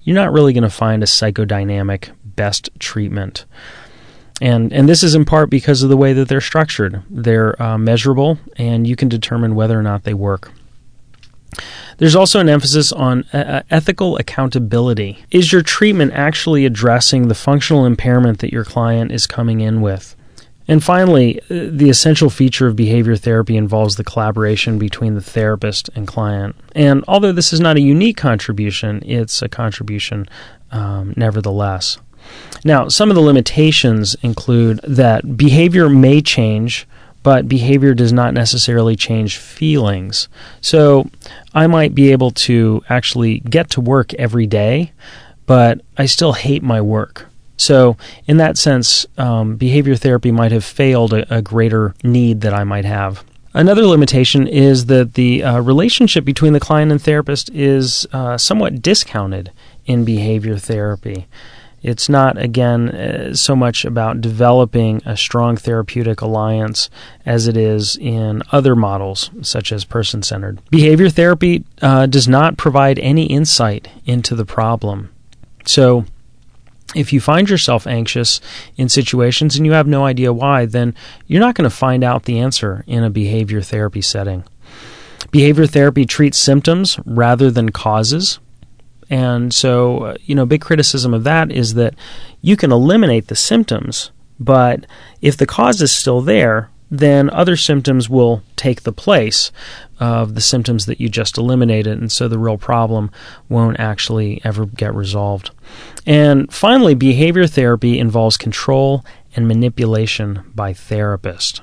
You're 0.03 0.15
not 0.15 0.33
really 0.33 0.53
going 0.53 0.63
to 0.63 0.69
find 0.69 1.03
a 1.03 1.07
psychodynamic 1.07 2.11
best 2.23 2.69
treatment. 2.79 3.45
And, 4.41 4.73
and 4.73 4.89
this 4.89 5.01
is 5.01 5.15
in 5.15 5.23
part 5.25 5.49
because 5.49 5.81
of 5.81 5.89
the 5.89 5.97
way 5.97 6.13
that 6.13 6.27
they're 6.27 6.41
structured. 6.41 7.01
They're 7.09 7.61
uh, 7.61 7.77
measurable, 7.77 8.37
and 8.57 8.85
you 8.85 8.95
can 8.95 9.07
determine 9.07 9.55
whether 9.55 9.79
or 9.79 9.83
not 9.83 10.03
they 10.03 10.13
work. 10.13 10.51
There's 11.97 12.15
also 12.15 12.41
an 12.41 12.49
emphasis 12.49 12.91
on 12.91 13.23
uh, 13.31 13.63
ethical 13.71 14.17
accountability. 14.17 15.23
Is 15.31 15.53
your 15.53 15.61
treatment 15.61 16.11
actually 16.13 16.65
addressing 16.65 17.27
the 17.27 17.35
functional 17.35 17.85
impairment 17.85 18.39
that 18.39 18.51
your 18.51 18.65
client 18.65 19.13
is 19.13 19.25
coming 19.25 19.61
in 19.61 19.79
with? 19.81 20.15
And 20.67 20.83
finally, 20.83 21.39
uh, 21.41 21.69
the 21.69 21.89
essential 21.89 22.29
feature 22.29 22.67
of 22.67 22.75
behavior 22.75 23.15
therapy 23.15 23.55
involves 23.55 23.95
the 23.95 24.03
collaboration 24.03 24.79
between 24.79 25.13
the 25.13 25.21
therapist 25.21 25.89
and 25.95 26.07
client. 26.07 26.55
And 26.73 27.03
although 27.07 27.31
this 27.31 27.53
is 27.53 27.59
not 27.59 27.77
a 27.77 27.81
unique 27.81 28.17
contribution, 28.17 29.01
it's 29.05 29.41
a 29.41 29.47
contribution 29.47 30.27
um, 30.71 31.13
nevertheless. 31.15 31.97
Now, 32.63 32.87
some 32.87 33.09
of 33.09 33.15
the 33.15 33.21
limitations 33.21 34.15
include 34.21 34.79
that 34.83 35.37
behavior 35.37 35.87
may 35.89 36.21
change, 36.21 36.87
but 37.21 37.47
behavior 37.47 37.93
does 37.93 38.11
not 38.11 38.33
necessarily 38.33 38.95
change 38.95 39.37
feelings. 39.37 40.27
So, 40.61 41.09
I 41.53 41.67
might 41.67 41.93
be 41.93 42.11
able 42.11 42.31
to 42.31 42.83
actually 42.89 43.39
get 43.39 43.69
to 43.71 43.81
work 43.81 44.13
every 44.15 44.47
day, 44.47 44.91
but 45.45 45.81
I 45.97 46.05
still 46.07 46.33
hate 46.33 46.63
my 46.63 46.81
work. 46.81 47.27
So, 47.57 47.97
in 48.27 48.37
that 48.37 48.57
sense, 48.57 49.05
um, 49.17 49.55
behavior 49.55 49.95
therapy 49.95 50.31
might 50.31 50.51
have 50.51 50.65
failed 50.65 51.13
a, 51.13 51.37
a, 51.37 51.41
greater 51.41 51.95
need 52.03 52.41
that 52.41 52.53
I 52.53 52.63
might 52.63 52.85
have. 52.85 53.23
Another 53.53 53.85
limitation 53.85 54.47
is 54.47 54.87
that 54.87 55.13
the 55.13 55.43
uh, 55.43 55.61
relationship 55.61 56.25
between 56.25 56.51
the 56.51 56.59
client 56.59 56.91
and 56.91 57.01
therapist 57.01 57.49
is 57.51 58.05
uh, 58.11 58.37
somewhat 58.37 58.81
discounted 58.81 59.51
in 59.85 60.03
behavior 60.03 60.57
therapy. 60.57 61.27
It's 61.85 62.09
not, 62.09 62.41
again, 62.41 62.89
uh, 62.89 63.35
so 63.35 63.55
much 63.55 63.85
about 63.85 64.19
developing 64.19 65.03
a 65.05 65.15
strong 65.15 65.55
therapeutic 65.55 66.19
alliance 66.19 66.89
as 67.27 67.47
it 67.47 67.55
is 67.55 67.95
in 67.97 68.41
other 68.51 68.75
models, 68.75 69.29
such 69.43 69.71
as 69.71 69.85
person 69.85 70.23
centered. 70.23 70.59
Behavior 70.71 71.09
therapy 71.09 71.63
uh, 71.83 72.07
does 72.07 72.27
not 72.27 72.57
provide 72.57 72.97
any 72.97 73.27
insight 73.27 73.87
into 74.03 74.33
the 74.33 74.45
problem. 74.45 75.13
So, 75.67 76.05
if 76.95 77.13
you 77.13 77.21
find 77.21 77.47
yourself 77.47 77.85
anxious 77.85 78.41
in 78.77 78.89
situations 78.89 79.55
and 79.55 79.63
you 79.63 79.73
have 79.73 79.85
no 79.85 80.05
idea 80.05 80.33
why, 80.33 80.65
then 80.65 80.95
you're 81.27 81.39
not 81.39 81.53
going 81.53 81.69
to 81.69 81.75
find 81.75 82.03
out 82.03 82.23
the 82.23 82.39
answer 82.39 82.83
in 82.87 83.03
a 83.03 83.11
behavior 83.11 83.61
therapy 83.61 84.01
setting. 84.01 84.43
Behavior 85.29 85.67
therapy 85.67 86.05
treats 86.07 86.39
symptoms 86.39 86.99
rather 87.05 87.51
than 87.51 87.69
causes. 87.69 88.39
And 89.09 89.53
so, 89.53 89.97
uh, 89.99 90.15
you 90.25 90.35
know, 90.35 90.45
big 90.45 90.61
criticism 90.61 91.13
of 91.13 91.23
that 91.23 91.51
is 91.51 91.75
that 91.75 91.93
you 92.41 92.57
can 92.57 92.71
eliminate 92.71 93.27
the 93.27 93.35
symptoms, 93.35 94.11
but 94.39 94.85
if 95.21 95.37
the 95.37 95.45
cause 95.45 95.81
is 95.81 95.91
still 95.91 96.21
there, 96.21 96.69
then 96.91 97.29
other 97.31 97.55
symptoms 97.55 98.09
will 98.09 98.43
take 98.55 98.83
the 98.83 98.91
place 98.91 99.51
of 99.99 100.35
the 100.35 100.41
symptoms 100.41 100.85
that 100.85 100.99
you 100.99 101.09
just 101.09 101.37
eliminated, 101.37 101.97
and 101.99 102.11
so 102.11 102.27
the 102.27 102.37
real 102.37 102.57
problem 102.57 103.09
won't 103.49 103.79
actually 103.79 104.41
ever 104.43 104.65
get 104.65 104.93
resolved. 104.93 105.51
And 106.05 106.51
finally, 106.53 106.93
behavior 106.93 107.47
therapy 107.47 107.97
involves 107.99 108.37
control 108.37 109.03
and 109.35 109.47
manipulation 109.47 110.43
by 110.53 110.73
therapist. 110.73 111.61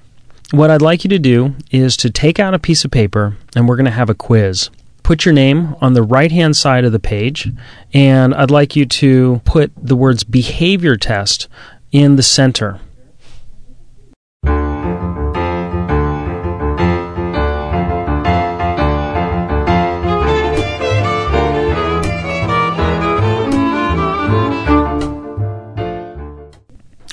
What 0.51 0.71
I'd 0.71 0.83
like 0.83 1.05
you 1.05 1.11
to 1.11 1.19
do 1.19 1.55
is 1.71 1.97
to 1.99 2.11
take 2.11 2.39
out 2.39 2.55
a 2.55 2.59
piece 2.59 2.85
of 2.85 2.91
paper, 2.91 3.37
and 3.55 3.69
we're 3.69 3.77
going 3.77 3.87
to 3.87 3.91
have 3.91 4.11
a 4.11 4.15
quiz 4.15 4.71
put 5.03 5.25
your 5.25 5.35
name 5.35 5.75
on 5.81 5.95
the 5.95 6.03
right 6.03 6.31
hand 6.31 6.57
side 6.57 6.85
of 6.85 6.93
the 6.93 7.01
page, 7.01 7.51
and 7.93 8.35
I'd 8.35 8.51
like 8.51 8.77
you 8.77 8.87
to 8.87 9.41
put 9.45 9.73
the 9.77 9.97
words 9.97 10.25
behavior 10.25 10.97
test 10.97 11.49
in 11.91 12.17
the 12.17 12.23
center. 12.23 12.81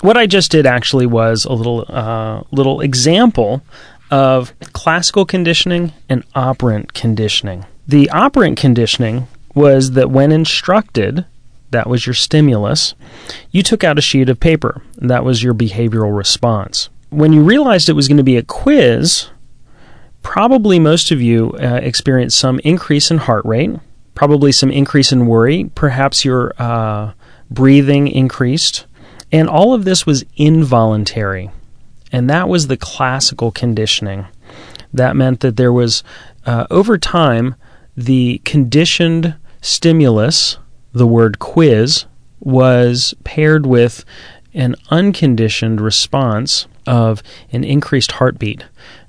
What 0.02 0.16
I 0.16 0.28
just 0.28 0.50
did 0.50 0.66
actually 0.66 1.06
was 1.06 1.44
a 1.44 1.52
little 1.52 1.86
uh, 1.88 2.44
little 2.52 2.80
example 2.80 3.62
of 4.10 4.54
classical 4.74 5.26
conditioning 5.26 5.92
and 6.08 6.24
operant 6.34 6.94
conditioning. 6.94 7.66
The 7.90 8.08
operant 8.12 8.56
conditioning 8.56 9.28
was 9.56 9.94
that 9.94 10.12
when 10.12 10.32
instructed, 10.32 11.26
that 11.72 11.90
was 11.90 12.06
your 12.06 12.14
stimulus. 12.14 12.94
You 13.50 13.64
took 13.64 13.84
out 13.84 13.98
a 13.98 14.02
sheet 14.02 14.30
of 14.30 14.40
paper. 14.40 14.84
That 14.98 15.26
was 15.26 15.42
your 15.42 15.56
behavioral 15.56 16.16
response. 16.16 16.90
When 17.10 17.34
you 17.34 17.42
realized 17.42 17.90
it 17.90 17.94
was 17.94 18.08
going 18.08 18.18
to 18.18 18.24
be 18.24 18.38
a 18.38 18.44
quiz, 18.44 19.30
probably 20.22 20.78
most 20.78 21.10
of 21.10 21.20
you 21.20 21.54
uh, 21.54 21.80
experienced 21.82 22.38
some 22.38 22.60
increase 22.60 23.10
in 23.10 23.18
heart 23.18 23.44
rate, 23.44 23.72
probably 24.14 24.52
some 24.52 24.70
increase 24.70 25.12
in 25.12 25.26
worry, 25.26 25.72
perhaps 25.74 26.24
your 26.24 26.54
uh, 26.60 27.14
breathing 27.50 28.08
increased, 28.08 28.86
and 29.32 29.50
all 29.50 29.74
of 29.74 29.84
this 29.84 30.06
was 30.06 30.24
involuntary. 30.36 31.50
And 32.12 32.30
that 32.30 32.50
was 32.50 32.68
the 32.68 32.78
classical 32.78 33.50
conditioning. 33.50 34.28
That 34.94 35.16
meant 35.16 35.40
that 35.40 35.58
there 35.58 35.74
was, 35.74 36.04
uh, 36.46 36.68
over 36.70 36.96
time, 36.96 37.56
the 38.00 38.42
conditioned 38.46 39.36
stimulus, 39.62 40.58
the 40.94 41.08
word 41.08 41.40
quiz, 41.40 42.06
was 42.40 43.14
paired 43.26 43.66
with 43.66 44.06
an 44.54 44.76
unconditioned 44.90 45.82
response 45.82 46.66
of 46.88 47.22
an 47.52 47.66
increased 47.66 48.14
heartbeat 48.14 48.64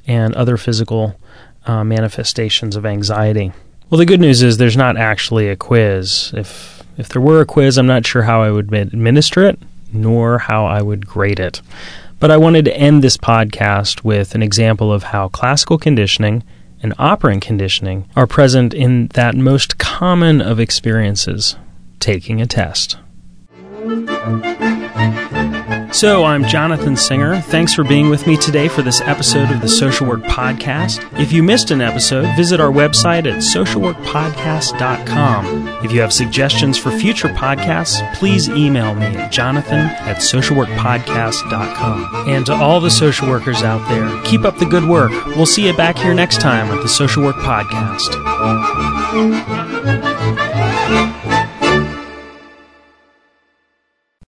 and 0.07 0.35
other 0.35 0.57
physical 0.57 1.19
uh, 1.67 1.85
manifestations 1.85 2.75
of 2.75 2.85
anxiety. 2.85 3.53
Well, 3.89 3.99
the 3.99 4.07
good 4.07 4.21
news 4.21 4.43
is 4.43 4.57
there's 4.57 4.77
not 4.77 4.97
actually 4.97 5.49
a 5.49 5.57
quiz. 5.57 6.33
If 6.35 6.83
if 6.99 7.09
there 7.09 7.23
were 7.23 7.41
a 7.41 7.47
quiz, 7.47 7.79
I'm 7.79 7.87
not 7.87 8.05
sure 8.05 8.23
how 8.23 8.43
I 8.43 8.51
would 8.51 8.75
administer 8.75 9.45
it, 9.47 9.59
nor 9.93 10.39
how 10.39 10.67
I 10.67 10.83
would 10.83 11.07
grade 11.07 11.41
it. 11.41 11.63
But 12.19 12.31
I 12.31 12.37
wanted 12.37 12.67
to 12.67 12.77
end 12.77 13.03
this 13.03 13.17
podcast 13.17 14.05
with 14.05 14.35
an 14.35 14.43
example 14.43 14.93
of 14.93 15.05
how 15.05 15.29
classical 15.29 15.79
conditioning 15.79 16.43
and 16.83 16.95
operant 16.99 17.43
conditioning 17.43 18.09
are 18.17 18.27
present 18.27 18.75
in 18.75 19.09
that 19.15 19.35
most 19.35 19.79
common 19.79 20.41
of 20.41 20.61
experiences, 20.61 21.57
taking 21.99 22.41
a 22.41 22.47
test. 22.47 22.97
So, 25.93 26.25
I'm 26.25 26.45
Jonathan 26.47 26.97
Singer. 26.97 27.41
Thanks 27.41 27.75
for 27.75 27.83
being 27.83 28.11
with 28.11 28.25
me 28.27 28.37
today 28.37 28.69
for 28.69 28.81
this 28.81 29.01
episode 29.01 29.51
of 29.51 29.61
the 29.61 29.69
Social 29.69 30.07
Work 30.07 30.21
Podcast. 30.23 31.05
If 31.21 31.33
you 31.33 31.43
missed 31.43 31.73
an 31.73 31.81
episode, 31.81 32.33
visit 32.37 32.61
our 32.61 32.71
website 32.71 33.27
at 33.27 33.39
socialworkpodcast.com. 33.43 35.69
If 35.85 35.91
you 35.93 36.01
have 36.01 36.13
suggestions 36.13 36.79
for 36.79 36.93
future 36.93 37.27
podcasts, 37.29 38.01
please 38.15 38.49
email 38.49 38.95
me 38.95 39.07
at 39.07 39.33
jonathan 39.33 39.81
at 39.81 40.19
socialworkpodcast.com. 40.19 42.29
And 42.29 42.47
to 42.47 42.55
all 42.55 42.79
the 42.81 42.91
social 42.91 43.29
workers 43.29 43.63
out 43.63 43.87
there, 43.89 44.09
keep 44.23 44.45
up 44.45 44.59
the 44.59 44.67
good 44.67 44.85
work. 44.85 45.11
We'll 45.27 45.45
see 45.45 45.67
you 45.67 45.77
back 45.77 45.99
here 45.99 46.15
next 46.15 46.41
time 46.41 46.69
at 46.69 46.83
the 46.83 46.89
Social 46.89 47.25
Work 47.25 47.37
Podcast. 47.37 48.15